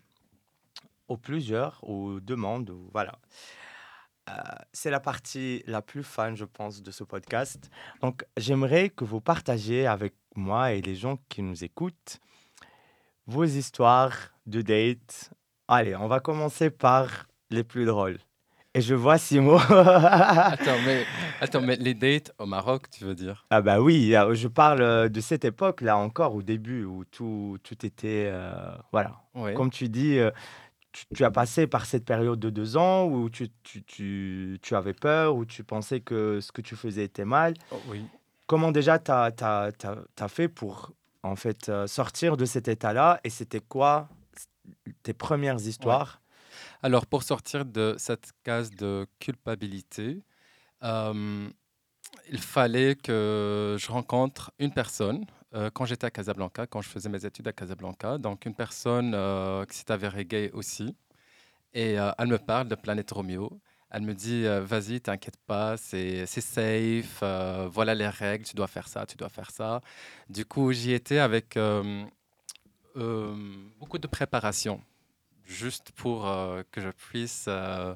[1.08, 3.18] ou plusieurs, ou demandes, voilà.
[4.30, 4.32] Euh,
[4.72, 7.70] c'est la partie la plus fun, je pense, de ce podcast.
[8.00, 12.18] Donc, j'aimerais que vous partagiez avec moi et les gens qui nous écoutent
[13.26, 15.32] vos histoires de date.
[15.68, 18.18] Allez, on va commencer par les plus drôles.
[18.72, 19.56] Et je vois Simo.
[19.68, 21.04] attends, mais,
[21.40, 23.44] attends, mais les dates au Maroc, tu veux dire?
[23.50, 27.58] Ah bah oui, euh, je parle euh, de cette époque-là encore, au début, où tout,
[27.64, 28.28] tout était...
[28.30, 29.22] euh, voilà.
[29.56, 30.20] Comme tu dis,
[30.92, 34.76] tu, tu as passé par cette période de deux ans où tu, tu, tu, tu
[34.76, 37.54] avais peur, où tu pensais que ce que tu faisais était mal.
[37.72, 38.04] Oh, oui.
[38.46, 40.92] Comment déjà tu as, fait pour
[41.24, 43.20] en fait sortir de cet état-là?
[43.24, 44.08] Et c'était quoi
[45.02, 46.19] tes premières histoires?
[46.82, 50.22] Alors, pour sortir de cette case de culpabilité,
[50.82, 51.48] euh,
[52.30, 57.10] il fallait que je rencontre une personne euh, quand j'étais à Casablanca, quand je faisais
[57.10, 58.16] mes études à Casablanca.
[58.16, 60.96] Donc, une personne euh, qui s'est avérée gay aussi.
[61.74, 63.60] Et elle me parle de Planète Romeo.
[63.90, 67.22] Elle me dit, vas-y, t'inquiète pas, c'est safe,
[67.70, 69.80] voilà les règles, tu dois faire ça, tu dois faire ça.
[70.28, 71.56] Du coup, j'y étais avec
[72.94, 74.82] beaucoup de préparation
[75.50, 77.94] juste pour euh, que je puisse euh,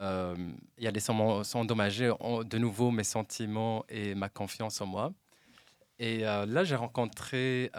[0.00, 0.36] euh,
[0.78, 5.12] y aller sans, sans endommager en- de nouveau mes sentiments et ma confiance en moi.
[5.98, 7.70] Et là, j'ai rencontré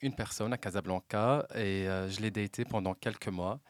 [0.00, 3.60] une personne à Casablanca et je l'ai daté pendant quelques mois.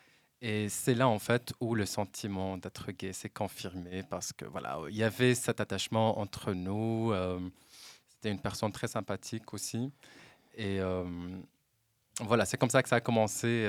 [0.41, 4.79] Et c'est là, en fait, où le sentiment d'être gay s'est confirmé parce que, voilà,
[4.89, 7.13] il y avait cet attachement entre nous.
[8.09, 9.91] C'était une personne très sympathique aussi.
[10.57, 10.79] Et
[12.21, 13.67] voilà, c'est comme ça que ça a commencé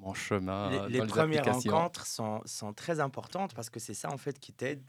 [0.00, 3.94] mon chemin les, dans les les premières rencontres sont, sont très importantes parce que c'est
[3.94, 4.82] ça en fait qui t'aide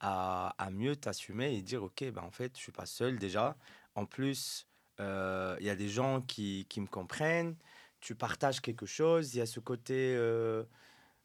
[0.00, 3.56] à, à mieux t'assumer et dire ok ben en fait je suis pas seul déjà.
[3.94, 4.66] En plus
[5.00, 7.56] euh, il y a des gens qui, qui me comprennent
[8.00, 10.64] tu partages quelque chose il y a ce côté euh,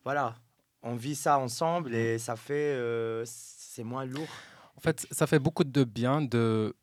[0.04, 0.36] voilà
[0.84, 4.28] on vit ça ensemble et ça fait euh, c'est moins lourd.
[4.76, 6.76] En fait, ça fait beaucoup de bien de,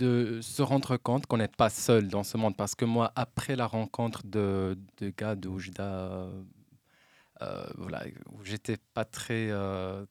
[0.00, 2.56] de se rendre compte qu'on n'est pas seul dans ce monde.
[2.56, 5.36] Parce que moi, après la rencontre de, de gars
[5.80, 6.42] euh,
[7.42, 10.04] euh, voilà, où j'étais pas très, euh,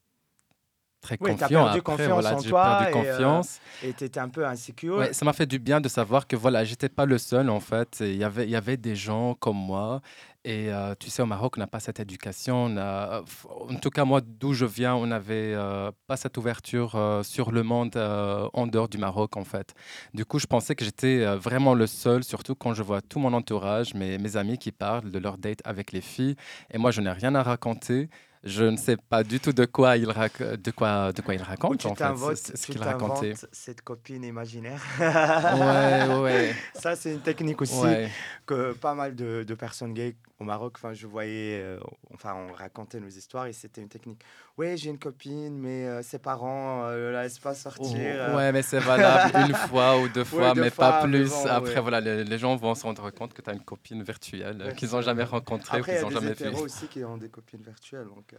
[1.02, 1.48] très Oui, confiant.
[1.48, 3.60] perdu après, confiance voilà, en j'ai toi perdu et, euh, confiance.
[3.84, 6.36] et tu étais un peu insécure Ouais, ça m'a fait du bien de savoir que
[6.36, 7.98] voilà, j'étais pas le seul en fait.
[8.02, 10.02] Il y avait, il y avait des gens comme moi.
[10.46, 12.66] Et euh, tu sais, au Maroc, on n'a pas cette éducation.
[12.66, 13.24] on a-
[13.70, 17.52] en tout cas, moi, d'où je viens, on n'avait euh, pas cette ouverture euh, sur
[17.52, 19.74] le monde en dehors du Maroc en fait.
[20.14, 23.34] Du coup, je pensais que j'étais vraiment le seul, surtout quand je vois tout mon
[23.34, 26.36] entourage, mes, mes amis qui parlent de leur date avec les filles.
[26.72, 28.10] Et moi, je n'ai rien à raconter.
[28.46, 31.76] Je ne sais pas du tout de quoi ils, rac- de quoi, de quoi racontent
[31.76, 32.56] tu en fait.
[32.56, 33.34] ce racontaient.
[33.34, 36.56] t'inventes cette copine imaginaire ouais, ouais.
[36.74, 38.10] ça c'est une technique aussi ouais.
[38.46, 41.80] que pas mal de, de personnes gays au Maroc, enfin je voyais, euh,
[42.14, 44.22] enfin on racontait nos histoires et c'était une technique.
[44.58, 47.98] Ouais, j'ai une copine, mais euh, ses parents euh, la laissent pas sortir.
[47.98, 48.36] euh.
[48.36, 51.30] Ouais, mais c'est valable une fois ou deux fois, deux mais fois, pas plus.
[51.30, 51.82] bon, Après, ouais.
[51.82, 54.76] voilà, les, les gens vont se rendre compte que tu as une copine virtuelle Ouais,
[54.76, 56.46] qu'ils n'ont jamais rencontrée ou il y qu'ils a n'ont des jamais fait.
[56.48, 58.34] hétéros aussi qui ont des copines virtuelles, donc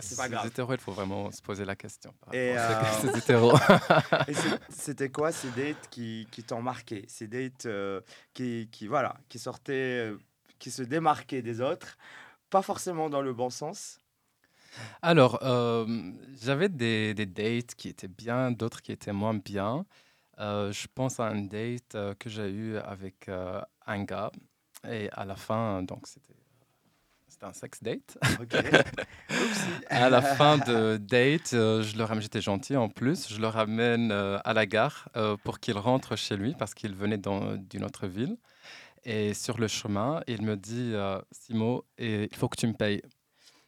[0.00, 0.46] c'est pas grave.
[0.46, 2.14] hétéros, il faut vraiment se poser la question.
[2.32, 2.54] Et,
[4.70, 7.04] c'était quoi ces dates qui, qui t'ont marqué?
[7.08, 7.66] Ces dates
[8.34, 10.12] qui, qui, voilà, qui sortaient,
[10.60, 11.98] qui se démarquaient des autres,
[12.50, 13.98] pas forcément dans le bon sens.
[15.02, 19.84] Alors, euh, j'avais des, des dates qui étaient bien, d'autres qui étaient moins bien.
[20.38, 23.28] Euh, je pense à un date euh, que j'ai eu avec
[23.86, 24.30] un gars.
[24.88, 26.34] Et à la fin, donc c'était
[27.42, 28.18] un sex date.
[29.88, 34.12] À la fin de date, je le ramène, j'étais gentil en plus, je le ramène
[34.12, 35.08] à la gare
[35.42, 38.36] pour qu'il rentre chez lui parce qu'il venait d'une autre ville.
[39.04, 42.74] Et sur le chemin, il me dit euh, Simo, et il faut que tu me
[42.74, 43.02] payes.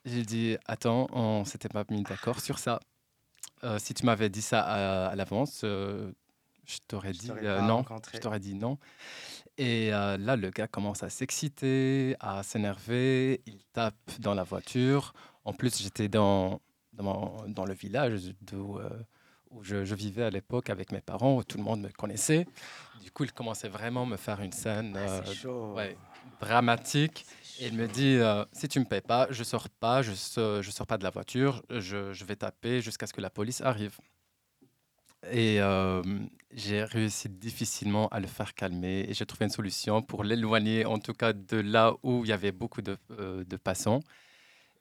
[0.04, 2.80] J'ai dit Attends, on s'était pas mis d'accord sur ça.
[3.64, 6.12] Euh, si tu m'avais dit ça à, à l'avance, euh,
[6.66, 7.76] je t'aurais dit non.
[7.76, 8.18] rencontré.
[8.18, 8.78] Je t'aurais dit non.
[9.58, 13.42] Et là, le gars commence à s'exciter, à s'énerver.
[13.46, 15.12] Il tape dans la voiture.
[15.44, 16.60] En plus, j'étais dans,
[16.94, 18.80] dans, dans le village d'où,
[19.52, 22.46] où je, je vivais à l'époque avec mes parents, où tout le monde me connaissait.
[23.02, 25.96] Du coup, il commençait vraiment à me faire une scène Ah, euh, ouais,
[26.40, 27.26] dramatique.
[27.60, 30.62] Et il me dit euh, si tu me payes pas, je sors pas, je sors,
[30.62, 33.60] je sors pas de la voiture, je, je vais taper jusqu'à ce que la police
[33.60, 33.96] arrive.
[35.30, 36.02] Et euh,
[36.52, 40.98] j'ai réussi difficilement à le faire calmer et j'ai trouvé une solution pour l'éloigner, en
[40.98, 44.00] tout cas de là où il y avait beaucoup de, euh, de passants.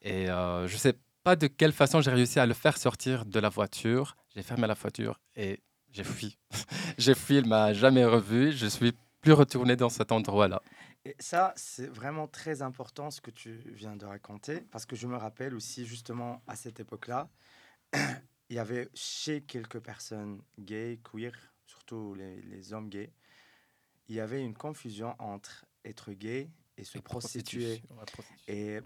[0.01, 3.39] Et euh, je sais pas de quelle façon j'ai réussi à le faire sortir de
[3.39, 4.15] la voiture.
[4.35, 6.37] J'ai fermé la voiture et j'ai fui.
[6.97, 8.51] j'ai fui, il m'a jamais revu.
[8.51, 10.61] Je suis plus retourné dans cet endroit-là.
[11.05, 15.07] Et ça, c'est vraiment très important ce que tu viens de raconter, parce que je
[15.07, 17.29] me rappelle aussi justement à cette époque-là,
[18.49, 21.33] il y avait chez quelques personnes gays, queer,
[21.65, 23.11] surtout les, les hommes gays,
[24.09, 27.81] il y avait une confusion entre être gay et se Et prostituer.
[28.47, 28.79] Et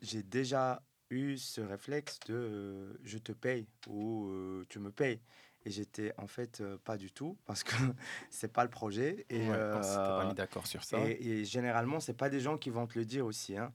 [0.00, 5.20] j'ai déjà eu ce réflexe de euh, je te paye ou euh, tu me payes.
[5.64, 7.74] Et j'étais en fait euh, pas du tout parce que
[8.30, 9.26] c'est pas le projet.
[9.28, 10.98] Et, Ouais, on s'était pas euh, mis d'accord sur ça.
[11.06, 13.56] et, et généralement, c'est pas des gens qui vont te le dire aussi.
[13.56, 13.72] hein.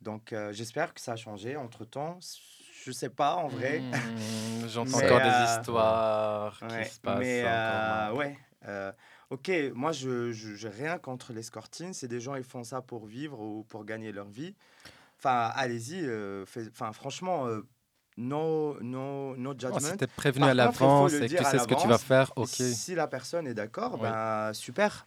[0.00, 2.18] Donc euh, j'espère que ça a changé entre temps.
[2.84, 3.80] Je sais pas en vrai.
[3.80, 7.18] Mmh, J'entends Mais, encore euh, des histoires Ouais, qui se passent.
[7.18, 8.36] mais encore euh, ouais.
[8.66, 8.92] euh,
[9.30, 11.92] ok, moi je je- j'ai rien contre l'escortine.
[11.94, 14.54] C'est des gens ils font ça pour vivre ou pour gagner leur vie.
[15.24, 16.04] Enfin, allez-y.
[16.04, 17.62] euh, Enfin, franchement, euh,
[18.18, 19.80] no no no Oh, judgment.
[19.80, 22.32] C'était prévenu Par à l'avance et que tu sais ce que tu vas faire.
[22.36, 22.48] Ok.
[22.50, 24.02] Si la personne est d'accord, Oui.
[24.02, 25.06] ben super.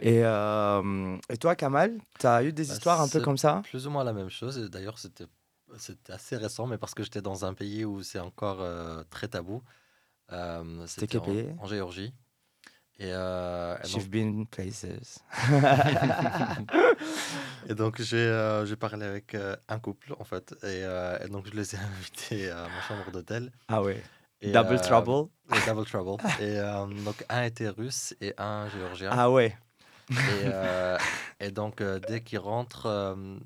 [0.00, 3.62] Et, euh, et toi, Kamal, tu as eu des Bah, histoires un peu comme ça?
[3.62, 4.58] Plus ou moins la même chose.
[4.68, 5.26] D'ailleurs, c'était
[5.78, 9.28] c'était assez récent, mais parce que j'étais dans un pays où c'est encore euh, très
[9.28, 9.62] tabou.
[10.32, 12.12] Euh, C'était en Géorgie.
[12.98, 14.84] Et, euh, et donc, been places.
[17.68, 20.52] et donc, j'ai euh, parlé avec euh, un couple, en fait.
[20.62, 23.50] Et, euh, et donc, je les ai invités à ma chambre d'hôtel.
[23.68, 24.02] Ah ouais.
[24.40, 25.28] Et, Double euh, trouble.
[25.54, 26.22] et double trouble.
[26.40, 29.10] Et euh, donc, un était russe et un géorgien.
[29.12, 29.56] Ah ouais.
[30.10, 30.98] Et, euh,
[31.52, 33.36] donc, euh, dès qu'ils rentrent, euh,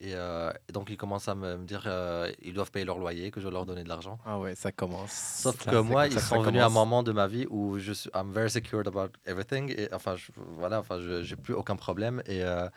[0.00, 2.98] et, euh, et donc ils commencent à me, me dire euh, ils doivent payer leur
[2.98, 4.18] loyer, que je dois leur donner de l'argent.
[4.24, 5.12] Ah ouais, ça commence.
[5.12, 7.92] Sauf Ça, que moi, ils sont venus à un moment de ma vie où je
[7.92, 9.74] suis I'm very secured about everything.
[9.76, 12.22] Et enfin, je, voilà, enfin, je j'ai plus aucun problème.
[12.26, 12.68] Et, euh,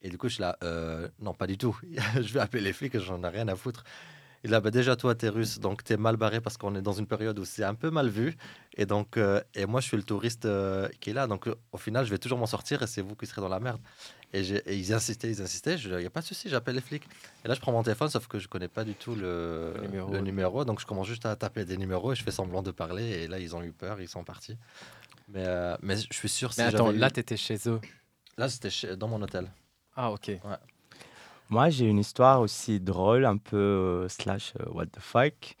[0.00, 1.78] et du coup, je suis là, euh, non, pas du tout.
[2.14, 3.84] je vais appeler les flics, j'en ai rien à foutre.
[4.42, 6.92] Et là, bah, déjà, toi, t'es russe, donc t'es mal barré parce qu'on est dans
[6.94, 8.36] une période où c'est un peu mal vu.
[8.74, 11.26] Et donc, euh, et moi, je suis le touriste euh, qui est là.
[11.26, 13.48] Donc, euh, au final, je vais toujours m'en sortir et c'est vous qui serez dans
[13.50, 13.80] la merde.
[14.32, 14.40] Et,
[14.74, 15.74] ils insistaient, ils insistaient.
[15.76, 17.04] Il n'y a pas de souci, j'appelle les flics.
[17.44, 19.80] Et là, je prends mon téléphone, sauf que je connais pas du tout le, Le
[19.82, 20.12] numéro.
[20.12, 20.64] le numéro.
[20.64, 23.04] Donc, je commence juste à taper des numéros et je fais semblant de parler.
[23.04, 24.56] Et là, ils ont eu peur, ils sont partis.
[25.28, 27.58] Mais, euh, mais je suis sûr, si Mais attends, j'avais eu- là, tu étais chez
[27.66, 27.80] eux.
[28.38, 29.50] là c'était chez- dans mon hôtel.
[29.94, 30.32] Ah, ok.
[31.50, 35.56] Moi, j'ai une histoire aussi drôle, un peu slash what the fuck.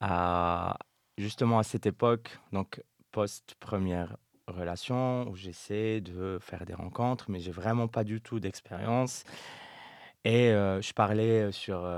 [0.00, 0.76] À-
[1.18, 4.16] justement, à cette époque, donc post-première
[4.48, 9.22] relation, où j'essaie de faire des rencontres, mais j'ai vraiment pas du tout d'expérience.
[10.24, 11.88] Et je parlais sur,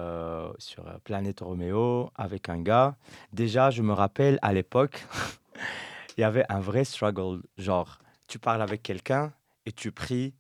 [0.59, 2.97] sur Planète Roméo avec un gars.
[3.33, 5.07] Déjà, je me rappelle à l'époque,
[6.18, 7.42] il y avait un vrai struggle.
[7.57, 9.33] Genre, tu parles avec quelqu'un
[9.64, 10.35] et tu pries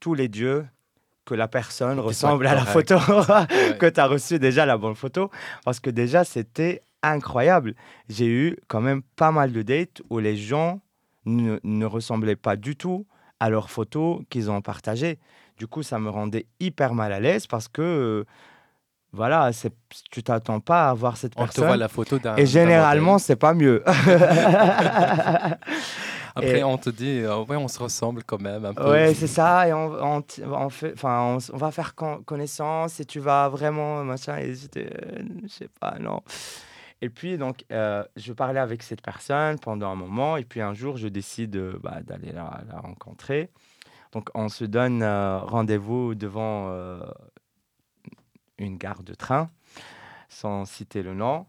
[0.00, 0.66] tous les dieux
[1.24, 2.96] que la personne ressemble à la photo,
[3.78, 5.30] que tu as reçu déjà la bonne photo.
[5.64, 7.74] Parce que déjà, c'était incroyable.
[8.08, 10.80] J'ai eu quand même pas mal de dates où les gens
[11.24, 13.06] ne, ne ressemblaient pas du tout
[13.40, 15.18] à leurs photos qu'ils ont partagées.
[15.58, 18.24] Du coup, ça me rendait hyper mal à l'aise parce que, euh,
[19.12, 19.74] voilà, c'est-
[20.10, 21.66] tu t'attends pas à voir cette On te personne.
[21.66, 22.34] voit la photo d'un.
[22.36, 23.82] Et généralement, c'est pas mieux.
[26.34, 28.90] Après, et- on te dit, euh, ouais, on se ressemble quand même un peu.
[28.90, 29.68] Ouais, c'est ça.
[29.68, 34.38] Et on, on, on fait, on, va faire con- connaissance et tu vas vraiment machin.
[34.38, 36.20] Et j'étais, euh, je sais pas, non.
[37.02, 40.36] Et puis donc, euh, je parlais avec cette personne pendant un moment.
[40.36, 43.50] Et puis un jour, je décide euh, bah, d'aller la, la rencontrer.
[44.12, 46.70] Donc, on se donne rendez-vous devant
[48.58, 49.50] une gare de train,
[50.28, 51.46] sans citer le nom.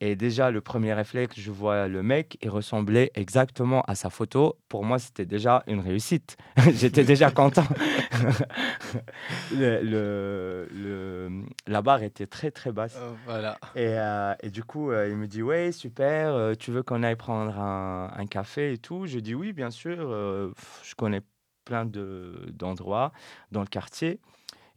[0.00, 4.56] Et déjà, le premier réflexe, je vois le mec, il ressemblait exactement à sa photo.
[4.68, 6.36] Pour moi, c'était déjà une réussite.
[6.72, 7.66] J'étais déjà content.
[9.52, 12.96] le, le- le- la barre était très, très basse.
[12.96, 13.58] Euh, voilà.
[13.74, 17.02] Et, euh, et du coup, euh, il me dit Ouais, super, euh, tu veux qu'on
[17.02, 19.06] aille prendre un, un café et tout?
[19.06, 21.22] Je dis Oui, bien sûr, je connais
[21.64, 23.12] plein de- d'endroits
[23.52, 24.20] dans le quartier.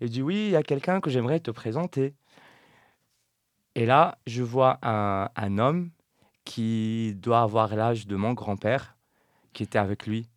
[0.02, 2.16] Il dit Oui, il y a quelqu'un que j'aimerais te présenter.
[3.76, 5.92] Et là, je vois un, un homme
[6.46, 8.98] qui doit avoir l'âge de mon grand-père
[9.54, 10.28] qui était avec lui.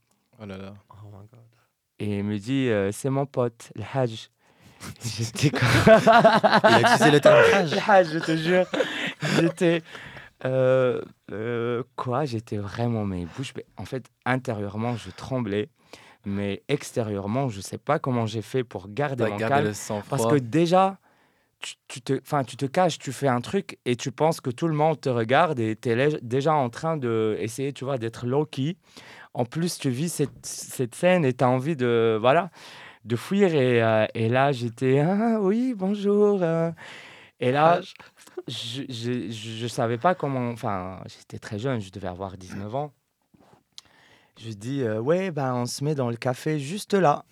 [0.40, 0.74] Oh là là.
[0.90, 1.40] Oh my God.
[1.98, 4.30] Et il me dit euh, C'est mon pote, le Hajj.
[5.04, 5.68] J'étais comme.
[5.86, 7.70] Il a utilisé le terme Hajj.
[7.74, 8.66] Le Hajj, je te jure.
[9.40, 9.82] J'étais.
[10.44, 11.00] euh,
[11.32, 12.24] euh, quoi?
[12.26, 13.54] J'étais vraiment mais bouche.
[13.76, 15.70] En fait, intérieurement, je tremblais.
[16.26, 19.66] Mais extérieurement, je sais pas comment j'ai fait pour garder T'as mon calme.
[19.66, 20.18] le sang-froid.
[20.18, 20.98] Parce que déjà,
[21.64, 24.50] tu, tu te, enfin, tu te caches, tu fais un truc et tu penses que
[24.50, 28.26] tout le monde te regarde et tu es déjà en train d'essayer, tu vois, d'être
[28.26, 28.76] low-key.
[29.32, 32.50] En plus, tu vis cette, cette scène et tu as envie de, voilà,
[33.04, 33.54] de fuir.
[33.54, 36.42] Et, euh, et là, j'étais, ah oui, bonjour.
[36.42, 36.70] euh.
[37.40, 37.80] Et là,
[38.48, 38.82] je
[39.30, 42.92] je savais pas comment, enfin, j'étais très jeune, je devais avoir 19 ans.
[44.38, 47.24] Je dis, euh, ouais, ben, on se met dans le café juste là.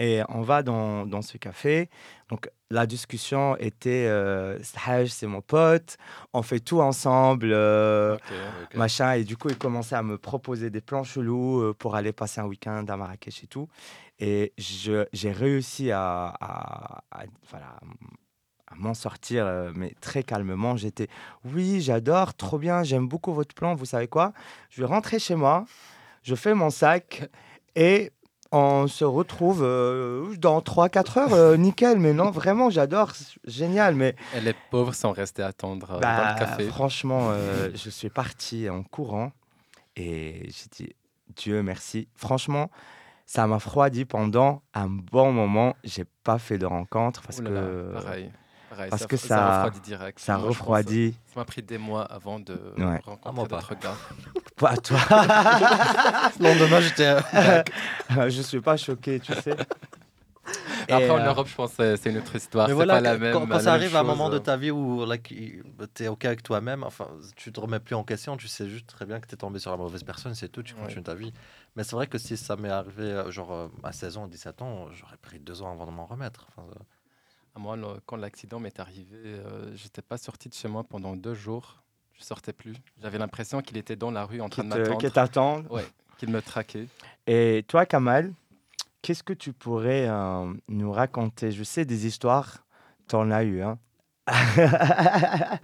[0.00, 1.90] Et on va dans, dans ce café.
[2.30, 5.98] Donc, la discussion était euh, c'est mon pote,
[6.32, 8.16] on fait tout ensemble, euh,
[8.74, 9.12] machin.
[9.12, 12.40] Et du coup, il commençait à me proposer des plans chelous euh, pour aller passer
[12.40, 13.68] un week-end à Marrakech et tout.
[14.18, 17.76] Et je- j'ai réussi à, à- à- voilà,
[18.68, 20.76] à m'en sortir, euh, mais très calmement.
[20.76, 21.08] J'étais,
[21.44, 23.74] oui, j'adore, trop bien, j'aime beaucoup votre plan.
[23.74, 24.32] Vous savez quoi?
[24.70, 25.66] Je vais rentrer chez moi,
[26.22, 27.28] je fais mon sac
[27.76, 28.12] et
[28.52, 31.98] on se retrouve euh, dans 3-4 heures, euh, nickel.
[31.98, 33.12] Mais non, vraiment, j'adore,
[33.46, 33.94] génial.
[33.94, 36.66] Mais Et les pauvres sont restés attendre euh, dans bah, le café.
[36.68, 37.32] franchement,
[37.74, 39.32] je suis parti en courant
[39.96, 40.94] et j'ai dit
[41.36, 42.08] Dieu merci.
[42.14, 42.70] Franchement,
[43.26, 45.76] ça m'a refroidi pendant un bon moment.
[45.84, 48.30] J'ai pas fait de rencontre parce là, que pareil.
[48.88, 50.18] Parce ça, que ça ça- refroidit direct.
[50.18, 51.14] ça Moi, pense, refroidit.
[51.26, 53.00] Ça m'a pris des mois avant de Ouais.
[53.06, 53.56] Ah, rencontrer pas.
[53.56, 53.96] d'autres gars.
[54.56, 54.98] Pas toi.
[56.40, 57.06] Le lendemain, j'étais.
[57.34, 57.62] euh,
[58.28, 59.56] je suis pas choqué, tu sais.
[60.88, 62.66] Et, Après, en euh, Europe, je pense que c'est une autre histoire.
[62.66, 64.28] Mais c'est voilà, pas la même, quand, quand la ça même arrive à un moment
[64.30, 67.06] de ta vie où tu es OK avec toi-même, enfin,
[67.36, 69.60] tu te remets plus en question, tu sais juste très bien que tu es tombé
[69.60, 70.80] sur la mauvaise personne, c'est tout, tu Ouais.
[70.82, 71.32] continues ta vie.
[71.76, 74.86] Mais c'est vrai que si ça m'est arrivé euh, genre à 16 ans, 17 ans,
[74.92, 76.46] j'aurais pris deux ans avant de m'en remettre.
[76.48, 76.74] Enfin, euh,
[77.56, 81.34] Moi, le- quand l'accident m'est arrivé, euh, j'étais pas sorti de chez moi pendant deux
[81.34, 81.82] jours.
[82.14, 82.74] Je sortais plus.
[83.02, 84.98] J'avais l'impression qu'il était dans la rue en train de te- m'attendre.
[84.98, 85.66] qui t'attendent.
[85.70, 85.84] Ouais,
[86.18, 86.86] qu'il me traquait.
[87.26, 88.32] Et toi, Kamal,
[89.02, 91.50] qu'est-ce que tu pourrais euh, nous raconter?
[91.50, 92.64] Je sais des histoires,
[93.08, 93.62] tu en as eu.
[93.62, 93.78] Hein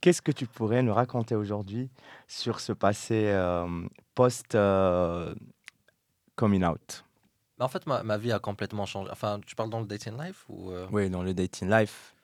[0.00, 1.88] qu'est-ce que tu pourrais nous raconter aujourd'hui
[2.26, 3.66] sur ce passé euh,
[4.14, 5.34] post-coming
[6.64, 7.04] out?
[7.58, 9.10] Bah, en fait, ma, ma vie a complètement changé.
[9.10, 12.14] Enfin, tu parles dans le dating life ou euh, Oui, dans le dating life.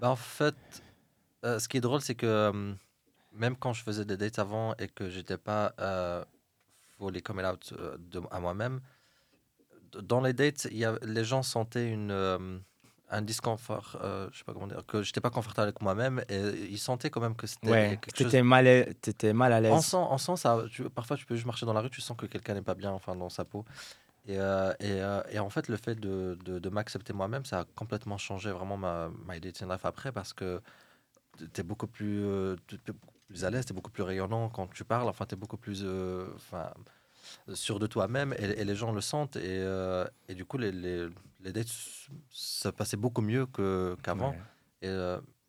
[0.00, 0.54] bah, En fait,
[1.44, 2.72] euh, ce qui est drôle, c'est que euh,
[3.32, 6.24] même quand je faisais des dates avant et que j'étais pas euh,
[6.98, 8.80] fully coming out de, à moi-même,
[10.02, 12.62] dans les dates, y a, les gens sentaient une,
[13.10, 16.38] un disconfort, euh, je sais pas comment dire, que j'étais pas confortable avec moi-même et
[16.70, 19.52] ils sentaient quand même que c'était Ouais, quelque tu chose étais mal, à- t'étais mal
[19.52, 19.84] à on l'aise.
[19.84, 20.62] sent, on sent ça.
[20.70, 22.74] tu- parfois, tu peux juste marcher dans la rue, tu sens que quelqu'un n'est pas
[22.74, 23.66] bien, enfin, dans sa peau.
[24.26, 27.60] Et, euh, et, euh, et en fait, le fait de, de, de m'accepter moi-même, ça
[27.60, 30.60] a complètement changé vraiment ma my dating life après parce que
[31.52, 32.56] tu es beaucoup plus, euh,
[33.26, 35.56] plus à l'aise, tu es beaucoup plus rayonnant quand tu parles, enfin, tu es beaucoup
[35.56, 35.84] plus
[36.36, 36.72] enfin,
[37.52, 39.34] sûr de toi-même et, et les gens le sentent.
[39.36, 39.66] Et,
[40.28, 41.08] et du coup, les, les,
[41.40, 41.74] les dates,
[42.30, 43.46] ça passait beaucoup mieux
[44.02, 44.30] qu'avant.
[44.30, 44.38] Ouais.
[44.82, 44.88] Et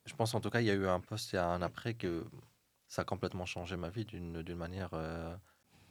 [0.06, 2.24] je pense en tout cas, il y a eu un post et un après que
[2.88, 4.90] ça a complètement changé ma vie d'une d'une manière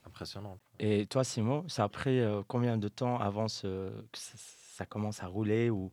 [0.06, 0.60] impressionnante.
[0.78, 5.22] Et toi, Simon, ça a pris euh, combien de temps avant ce- que ça, commence
[5.22, 5.92] à rouler ou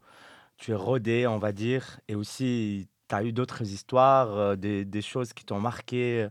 [0.58, 4.86] tu es rodé, on va dire, et aussi tu as eu d'autres histoires, euh, des,
[4.86, 6.30] des choses qui t'ont marqué euh,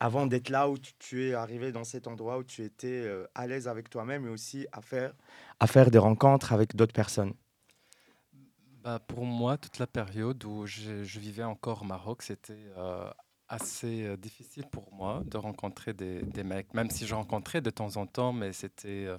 [0.00, 3.26] avant d'être là où tu, tu es arrivé dans cet endroit où tu étais euh,
[3.34, 5.14] à l'aise avec toi-même et aussi à faire,
[5.60, 7.32] à faire des rencontres avec d'autres personnes?
[8.82, 13.08] Bah, pour moi, toute la période où je, je vivais encore au Maroc, c'était euh,
[13.52, 17.96] assez euh, difficile pour moi de rencontrer des, mecs, même si je rencontrais de temps
[17.96, 19.18] en temps, mais c'était euh,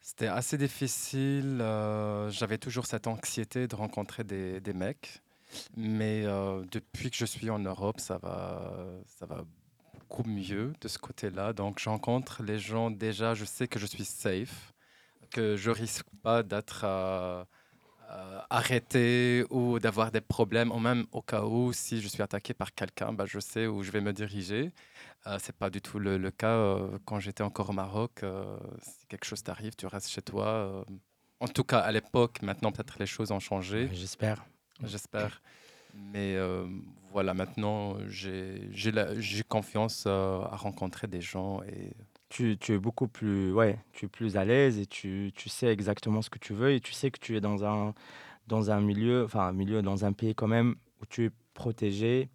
[0.00, 1.58] c'était assez difficile.
[1.60, 5.20] euh, J'avais toujours cette anxiété de rencontrer des, mecs.
[5.76, 6.24] Mais
[6.70, 8.72] depuis que je suis en Europe, ça va,
[9.06, 9.44] ça va
[9.94, 11.52] beaucoup mieux de ce côté-là.
[11.52, 14.72] Donc, je rencontre les gens déjà, je sais que je suis safe,
[15.30, 17.44] que je risque pas d'être euh,
[18.10, 22.54] euh, arrêté ou d'avoir des problèmes, ou même au cas où, si je suis attaqué
[22.54, 24.72] par quelqu'un, bah, je sais où je vais me diriger.
[25.26, 28.22] Euh, c'est pas du tout le, le cas euh, quand j'étais encore au Maroc.
[28.22, 30.84] euh, si quelque chose t'arrive, tu restes chez toi.
[31.40, 34.44] en tout cas, à l'époque, maintenant peut-être les choses ont changé, J'espère.
[34.84, 35.42] j'espère.
[35.94, 36.36] Mais
[37.10, 38.70] voilà, maintenant j'ai
[39.48, 41.92] confiance à rencontrer des gens et
[42.28, 45.68] Tu, tu es beaucoup plus, ouais, tu es plus à l'aise et tu, tu sais
[45.68, 47.94] exactement ce que tu veux et tu sais que tu es dans un,
[48.48, 52.30] dans un milieu, enfin un milieu, dans un pays quand même où tu es protégé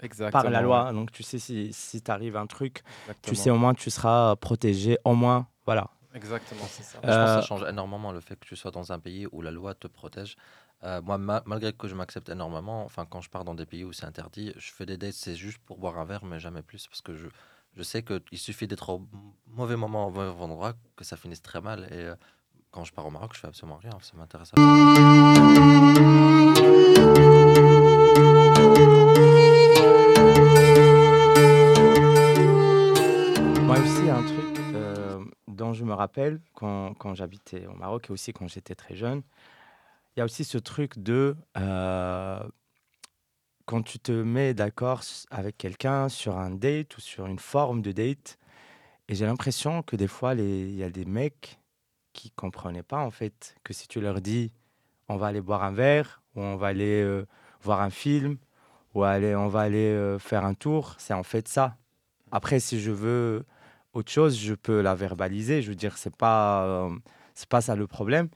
[0.00, 0.42] exactement.
[0.42, 0.92] par la loi.
[0.92, 2.82] Donc tu sais si, si t'arrive un truc,
[3.22, 5.90] tu sais au moins tu seras protégé, au moins, voilà.
[6.14, 6.98] Exactement, c'est ça.
[6.98, 9.26] Je pense que Euh, ça change énormément le fait que tu sois dans un pays
[9.30, 10.36] où la loi te protège.
[10.84, 13.84] Euh, moi, ma- malgré que je m'accepte énormément, enfin, quand je pars dans des pays
[13.84, 16.62] où c'est interdit, je fais des dates, c'est juste pour boire un verre, mais jamais
[16.62, 17.28] plus, parce que je,
[17.78, 19.06] je sais qu'il suffit d'être au
[19.46, 21.86] mauvais moment, au mauvais endroit, que ça finisse très mal.
[21.92, 22.16] Et euh,
[22.72, 24.50] quand je pars au Maroc, je fais absolument rien, ça m'intéresse.
[33.62, 38.12] Moi aussi, un truc euh, dont je me rappelle quand, quand j'habitais au Maroc et
[38.12, 39.22] aussi quand j'étais très jeune,
[40.16, 42.40] il y a aussi ce truc de euh,
[43.68, 47.92] quand tu te mets d'accord avec quelqu'un sur un date ou sur une forme de
[47.92, 48.38] date,
[49.08, 51.60] et j'ai l'impression que des fois, il y a des mecs
[52.14, 54.52] qui comprenaient pas en fait que si tu leur dis
[55.10, 57.26] on va aller boire un verre ou on va aller euh,
[57.60, 58.38] voir un film
[58.94, 61.76] ou aller, on va aller euh, faire un tour, c'est en fait ça.
[62.32, 63.44] Après, si je veux
[63.92, 65.60] autre chose, je peux la verbaliser.
[65.60, 66.96] Je veux dire, c'est pas, euh,
[67.50, 68.30] pas ça le problème.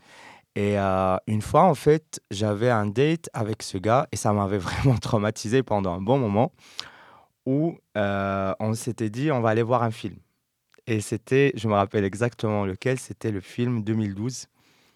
[0.55, 4.59] Et euh, une fois, en fait, j'avais un date avec ce gars et ça m'avait
[4.59, 6.53] vraiment traumatisé pendant un bon moment
[7.47, 10.17] où euh, on s'était dit on va aller voir un film.
[10.87, 14.47] Et c'était, je me rappelle exactement lequel, c'était le film 2012.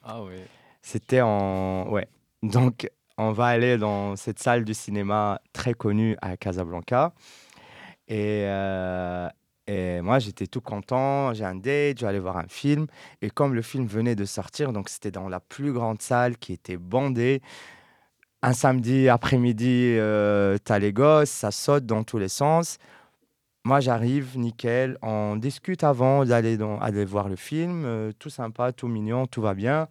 [0.03, 0.35] Ah oui.
[0.83, 1.89] C'était en.
[1.91, 2.09] Ouais.
[2.43, 2.89] Donc,
[3.19, 7.13] on va aller dans cette salle de cinéma très connue à Casablanca.
[8.09, 9.29] Et, euh,
[9.67, 11.35] et moi, j'étais tout content.
[11.35, 12.87] J'ai un date, je vais aller voir un film.
[13.23, 16.53] Et comme le film venait de sortir, donc c'était dans la plus grande salle qui
[16.53, 17.43] était bandée.
[18.43, 22.79] Un samedi après-midi, euh, t'as les gosses, ça saute dans tous les sens.
[23.65, 24.97] Moi, j'arrive, nickel.
[25.03, 27.85] On discute avant d'aller aller voir le film.
[27.85, 29.89] euh, tout sympa, tout mignon, tout va bien.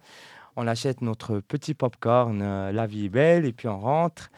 [0.56, 4.30] On achète notre petit popcorn, euh, La vie est belle, et puis on rentre.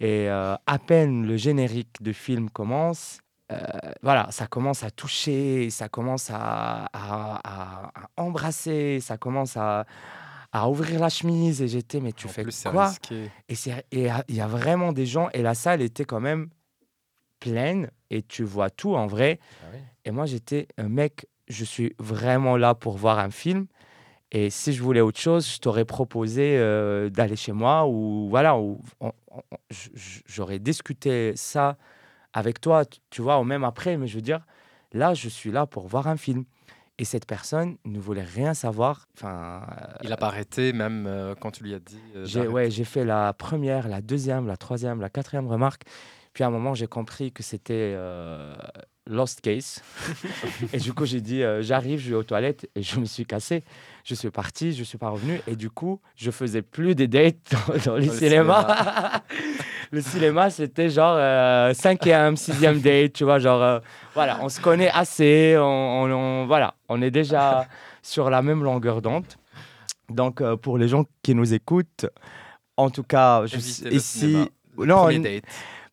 [0.00, 3.21] Et euh, à peine le générique de film commence,
[3.52, 9.56] euh, voilà, ça commence à toucher, ça commence à, à- à- à embrasser, ça commence
[9.56, 9.84] à,
[10.52, 11.62] à ouvrir la chemise.
[11.62, 12.92] Et j'étais, mais tu En fais plus, quoi?
[13.48, 16.48] et c'est- et il y a vraiment des gens, et la salle était quand même
[17.40, 19.38] pleine, et tu vois tout en vrai.
[19.62, 19.78] Ah oui.
[20.04, 23.66] Et moi, j'étais un mec, je suis vraiment là pour voir un film.
[24.34, 28.56] Et si je voulais autre chose, je t'aurais proposé euh, d'aller chez moi ou voilà,
[28.56, 28.80] ou
[30.26, 31.76] j'aurais discuté ça
[32.32, 33.96] avec toi, tu vois, ou même après.
[33.96, 34.40] Mais je veux dire,
[34.92, 36.44] là, je suis là pour voir un film.
[36.98, 39.06] Et cette personne ne voulait rien savoir.
[39.16, 39.66] Enfin,
[40.02, 41.98] il n'a pas arrêté même euh, quand tu lui as dit.
[42.14, 45.82] Euh, j'ai, ouais, j'ai fait la première, la deuxième, la troisième, la quatrième remarque.
[46.34, 48.54] Puis à un moment, j'ai compris que c'était euh,
[49.06, 49.82] Lost Case.
[50.72, 53.64] et du coup, j'ai dit, j'arrive, je vais aux toilettes et je me suis cassé.
[54.04, 55.40] Je suis parti, je ne suis pas revenu.
[55.46, 59.22] Et du coup, je faisais plus des dates dans, les cinémas.
[59.92, 63.78] le cinéma, c'était genre euh, cinquième, sixième date, tu vois, genre, euh,
[64.14, 67.68] voilà, on se connaît assez, on, voilà, on est déjà
[68.02, 69.26] sur la même longueur d'onde.
[70.08, 72.06] Donc, euh, pour les gens qui nous écoutent,
[72.76, 73.56] en tout cas, je,
[73.90, 75.44] ici, non, date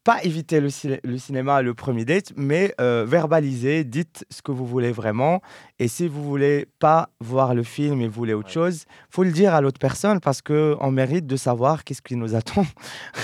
[0.10, 4.91] pas éviter le, cinéma, le premier date, mais euh, verbaliser, dites ce que vous voulez
[4.91, 5.39] vraiment.
[5.82, 9.32] Et si vous voulez pas voir le film et vous voulez autre chose, faut le
[9.32, 12.65] dire à l'autre personne parce qu'on mérite de savoir qu'est-ce qui nous attend.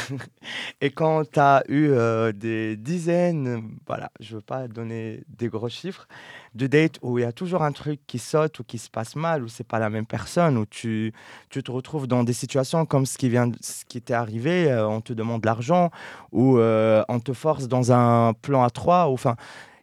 [0.82, 5.68] et quand tu as eu euh, des dizaines, voilà, je veux pas donner des gros
[5.68, 6.08] chiffres,
[6.54, 9.18] de dates où il y a toujours un truc qui saute ou qui se passe
[9.18, 11.14] mal, ou c'est pas la même personne, où tu,
[11.50, 14.88] tu te retrouves dans des situations comme ce qui vient, ce qui t'est arrivé, euh,
[14.88, 15.92] on te demande de l'argent,
[16.32, 19.36] ou euh, on te force dans un plan à trois, enfin,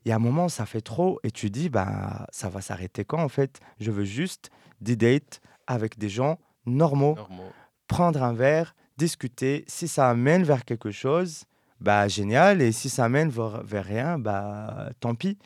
[0.04, 3.04] il y a un moment, ça fait trop, et tu dis, bah, ça va s'arrêter
[3.04, 3.60] quand en fait?
[3.78, 4.50] Je veux juste
[4.80, 7.16] des dates avec des gens normaux,
[7.86, 9.64] prendre un verre, discuter.
[9.68, 11.44] Si ça amène vers quelque chose,
[11.80, 15.38] bah génial, et si ça amène vers, vers rien, bah tant pis.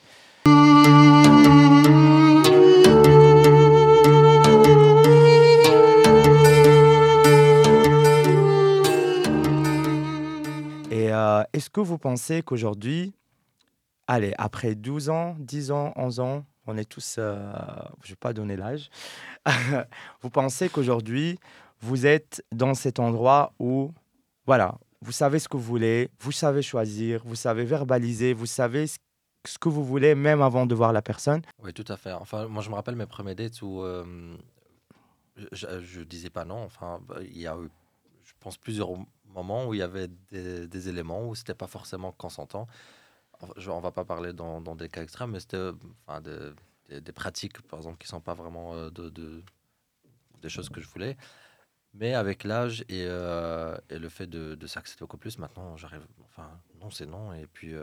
[10.91, 13.13] Et euh, est-ce que vous pensez qu'aujourd'hui,
[14.07, 17.53] allez, après 12 ans, 10 ans, 11 ans, on est tous, euh,
[18.03, 18.91] je ne vais pas donner l'âge,
[20.23, 21.39] vous pensez qu'aujourd'hui,
[21.81, 23.93] vous êtes dans cet endroit où,
[24.47, 28.87] voilà, vous savez ce que vous voulez, vous savez choisir, vous savez verbaliser, vous savez
[28.87, 31.43] ce que vous voulez, même avant de voir la personne?
[31.63, 32.13] Oui, tout à fait.
[32.13, 34.37] Enfin, moi, je me rappelle mes premiers dates où euh,
[35.53, 36.63] je, ne disais pas non.
[36.65, 37.69] Enfin, il y a eu,
[38.25, 38.91] je pense, plusieurs
[39.35, 42.67] moments où il y avait des, éléments où c'était pas forcément consentant.
[43.57, 45.71] Je, on va pas parler dans, des cas extrêmes, mais c'était
[46.07, 49.43] enfin, des, pratiques, par exemple, qui sont pas vraiment euh, de,
[50.41, 51.17] des choses que je voulais.
[51.95, 56.07] Mais avec l'âge et, euh, et, le fait de, de s'accepter beaucoup plus, maintenant, j'arrive.
[56.25, 57.33] Enfin, non, c'est non.
[57.33, 57.75] Et puis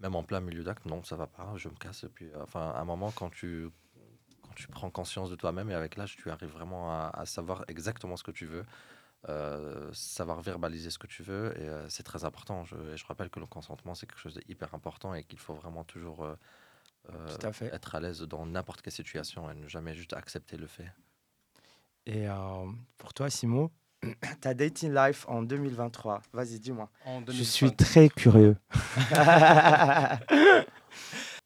[0.00, 2.04] même en plein milieu d'acte, non, ça va pas, je me casse.
[2.04, 3.68] Et puis, euh, enfin, à un moment, quand tu,
[4.42, 8.16] quand tu prends conscience de toi-même et avec l'âge, tu arrives vraiment à, savoir exactement
[8.16, 8.64] ce que tu veux,
[9.28, 12.64] euh, savoir verbaliser ce que tu veux, et euh, c'est très important.
[12.64, 15.84] Je, je rappelle que le consentement, c'est quelque chose d'hyper important et qu'il faut vraiment
[15.84, 16.26] toujours
[17.72, 20.92] être à l'aise dans n'importe quelle situation et ne jamais juste accepter le fait.
[22.06, 22.26] Et
[22.98, 23.70] pour toi, Simon,
[24.40, 26.90] ta dating life en 2023 Vas-y, dis-moi.
[27.28, 28.56] Je suis très curieux.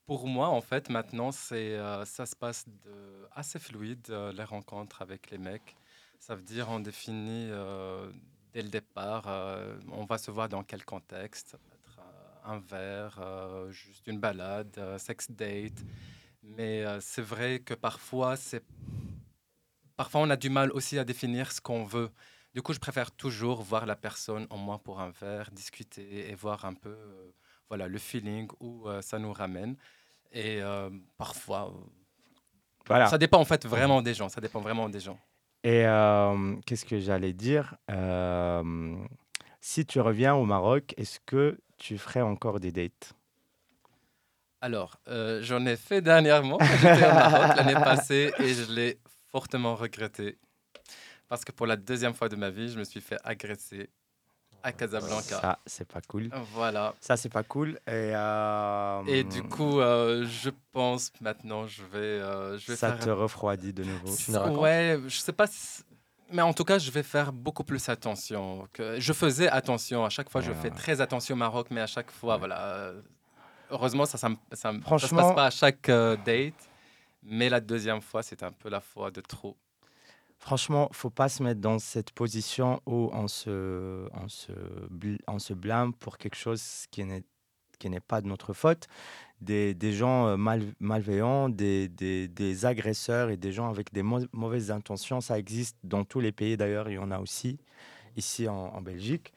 [0.07, 4.45] Pour moi, en fait, maintenant, c'est, euh, ça se passe de, assez fluide, euh, les
[4.45, 5.77] rencontres avec les mecs.
[6.23, 8.09] Ça veut dire, on définit euh,
[8.53, 9.27] dès le départ,
[9.91, 11.57] on va se voir dans quel contexte?
[11.73, 12.01] Être
[12.45, 13.18] un verre,
[13.70, 15.85] juste une balade, sex date.
[16.45, 18.62] Mais c'est vrai que parfois, c'est
[19.97, 22.11] parfois on a du mal aussi à définir ce qu'on veut.
[22.55, 26.35] Du coup, je préfère toujours voir la personne au moins pour un verre, discuter et
[26.35, 27.33] voir un peu euh,
[27.68, 29.77] voilà, le feeling où euh, ça nous ramène.
[30.31, 31.73] Et euh, parfois,
[32.87, 33.07] voilà.
[33.07, 34.29] ça dépend en fait vraiment des gens.
[34.29, 35.18] Ça dépend vraiment des gens.
[35.65, 35.85] Et
[36.67, 37.77] qu'est-ce que j'allais dire?
[39.61, 43.15] Si tu reviens au Maroc, est-ce que tu ferais encore des dates?
[44.61, 45.01] Alors,
[45.41, 46.59] j'en ai fait dernièrement.
[46.61, 48.99] J'étais au Maroc l'année passée et je l'ai
[49.31, 50.39] fortement regretté
[51.29, 53.89] parce que pour la deuxième fois de ma vie, je me suis fait agresser
[54.63, 55.41] à Casablanca.
[55.41, 56.31] Ça, c'est pas cool.
[56.53, 56.95] Voilà.
[57.01, 57.79] Ça, c'est pas cool.
[57.87, 61.99] Et, euh, et du coup, euh, je pense maintenant, je vais.
[61.99, 64.61] Euh, je vais ça te refroidit de nouveau.
[64.61, 65.47] Ouais, je sais pas.
[66.31, 68.67] Mais en tout cas, je vais faire beaucoup plus attention.
[68.73, 68.99] Que...
[68.99, 70.05] Je faisais attention.
[70.05, 72.93] À chaque fois, je fais très attention au Maroc, mais à chaque fois, voilà.
[73.71, 75.91] Heureusement, ça ça, ça, ça, se passe pas à chaque
[76.25, 76.55] date.
[77.25, 79.57] Mais la deuxième fois, c'est un peu la fois de trop.
[80.45, 84.51] Franchement, faut pas se mettre dans cette position où on se, on se,
[85.28, 87.22] on se blâme pour quelque chose qui n'est
[87.78, 88.86] qui n'est pas de notre faute.
[89.40, 94.03] Des, des gens euh, mal, malveillants, des, des, des, agresseurs et des gens avec des
[94.32, 97.59] mauvaises intentions, ça existe dans tous les pays d'ailleurs, il y en a aussi
[98.16, 99.32] ici en, en Belgique.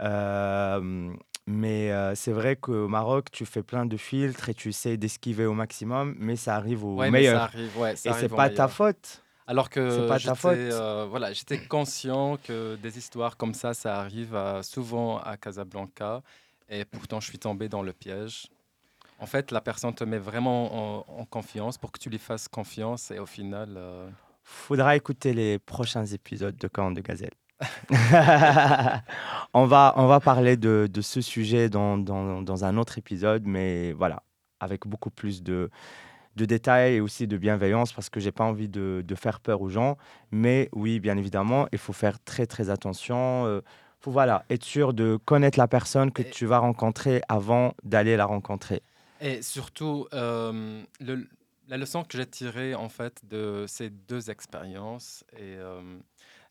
[0.00, 1.10] Euh,
[1.46, 5.46] Mais euh, c'est vrai qu'au Maroc, tu fais plein de filtres et tu essaies d'esquiver
[5.46, 7.42] au maximum, mais ça arrive au Ouais, mais ça meilleur.
[7.42, 8.70] arrive, ouais, ça et c'est pas ta meilleur.
[8.72, 9.22] faute.
[9.46, 14.34] Alors que pas j'étais, euh, voilà, j'étais conscient que des histoires comme ça, ça arrive
[14.34, 16.22] euh, souvent à Casablanca.
[16.68, 18.48] Et pourtant, je suis tombé dans le piège.
[19.20, 22.48] En fait, la personne te met vraiment en, en confiance pour que tu lui fasses
[22.48, 23.12] confiance.
[23.12, 24.08] Et au final, euh,
[24.42, 27.34] Faudra écouter les prochains épisodes de Camp de Gazelle.
[29.54, 33.44] on, va, on va parler de, de ce sujet dans, dans, dans un autre épisode,
[33.44, 34.22] mais voilà,
[34.60, 35.70] avec beaucoup plus de,
[36.36, 39.62] de détails et aussi de bienveillance parce que j'ai pas envie de, de faire peur
[39.62, 39.96] aux gens.
[40.30, 43.46] Mais oui, bien évidemment, il faut faire très très attention.
[43.56, 43.62] Il
[44.00, 48.16] faut voilà, être sûr de connaître la personne que Et- tu vas rencontrer avant d'aller
[48.16, 48.82] la rencontrer.
[49.20, 51.26] Et surtout, euh, le-
[51.68, 55.80] la leçon que j'ai tirée en fait de ces deux expériences, et euh,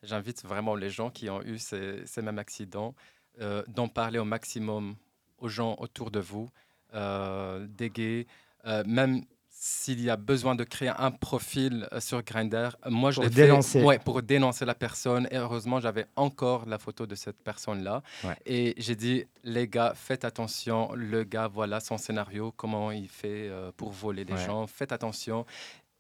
[0.03, 2.95] j'invite vraiment les gens qui ont eu ces, ces mêmes accidents
[3.39, 4.95] euh, d'en parler au maximum
[5.37, 6.49] aux gens autour de vous,
[6.93, 8.25] euh, des gays,
[8.65, 9.21] euh, même
[9.67, 13.47] s'il y a besoin de créer un profil euh, sur Grindr, moi je l'ai fait
[13.47, 13.81] dénoncer.
[13.83, 15.27] ouais, pour dénoncer la personne.
[15.31, 18.03] Et heureusement, j'avais encore la photo de cette personne-là.
[18.23, 18.37] Ouais.
[18.45, 20.93] Et j'ai dit, les gars, faites attention.
[20.93, 24.45] Le gars, voilà son scénario, comment il fait euh, pour voler les Ouais.
[24.45, 24.67] gens.
[24.67, 25.47] Faites attention.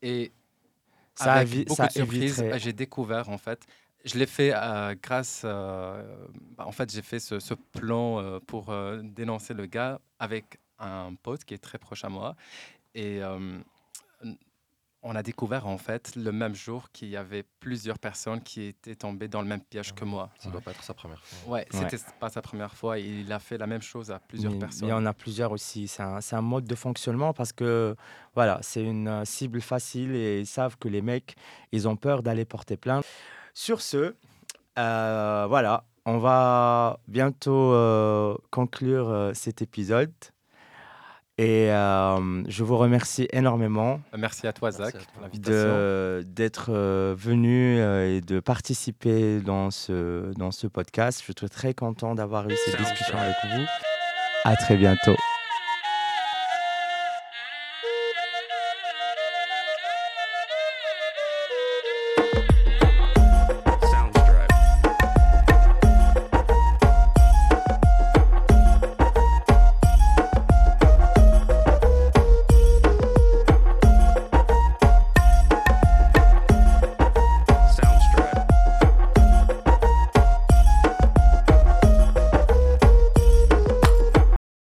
[0.03, 0.31] Et
[1.15, 3.65] Ça, avec beaucoup ça de surprises, éviterait- j'ai découvert en fait.
[4.03, 5.41] Je l'ai fait euh, grâce.
[5.43, 6.03] euh,
[6.55, 10.59] bah, en fait, j'ai fait ce, ce plan euh, pour euh, dénoncer le gars avec
[10.77, 12.35] un pote qui est très proche à moi.
[12.95, 13.59] Et euh,
[15.03, 18.95] on a découvert en fait le même jour qu'il y avait plusieurs personnes qui étaient
[18.95, 20.31] tombées dans le même piège que moi.
[20.39, 21.53] Ça doit pas être sa première fois.
[21.53, 22.97] Ouais, c'était pas sa première fois.
[22.97, 24.87] Il a fait la même chose à plusieurs Mais- personnes.
[24.87, 25.87] Il y en a plusieurs aussi.
[25.87, 27.95] C'est un, mode de fonctionnement parce que
[28.33, 31.35] voilà, c'est une euh, cible facile et ils savent que les mecs,
[31.71, 33.05] ils ont peur d'aller porter plainte.
[33.53, 34.15] Sur ce,
[34.79, 40.13] euh, voilà, on va bientôt euh, conclure euh, cet épisode.
[41.37, 45.07] Et euh, je vous remercie énormément Merci à toi, Merci Zach, à toi.
[45.13, 45.53] pour l'invitation.
[45.53, 51.19] de- d'être euh, venu euh, et de participer dans ce, dans ce podcast.
[51.19, 53.65] Je suis très content d'avoir eu cette discussion avec vous.
[54.45, 55.15] À très bientôt.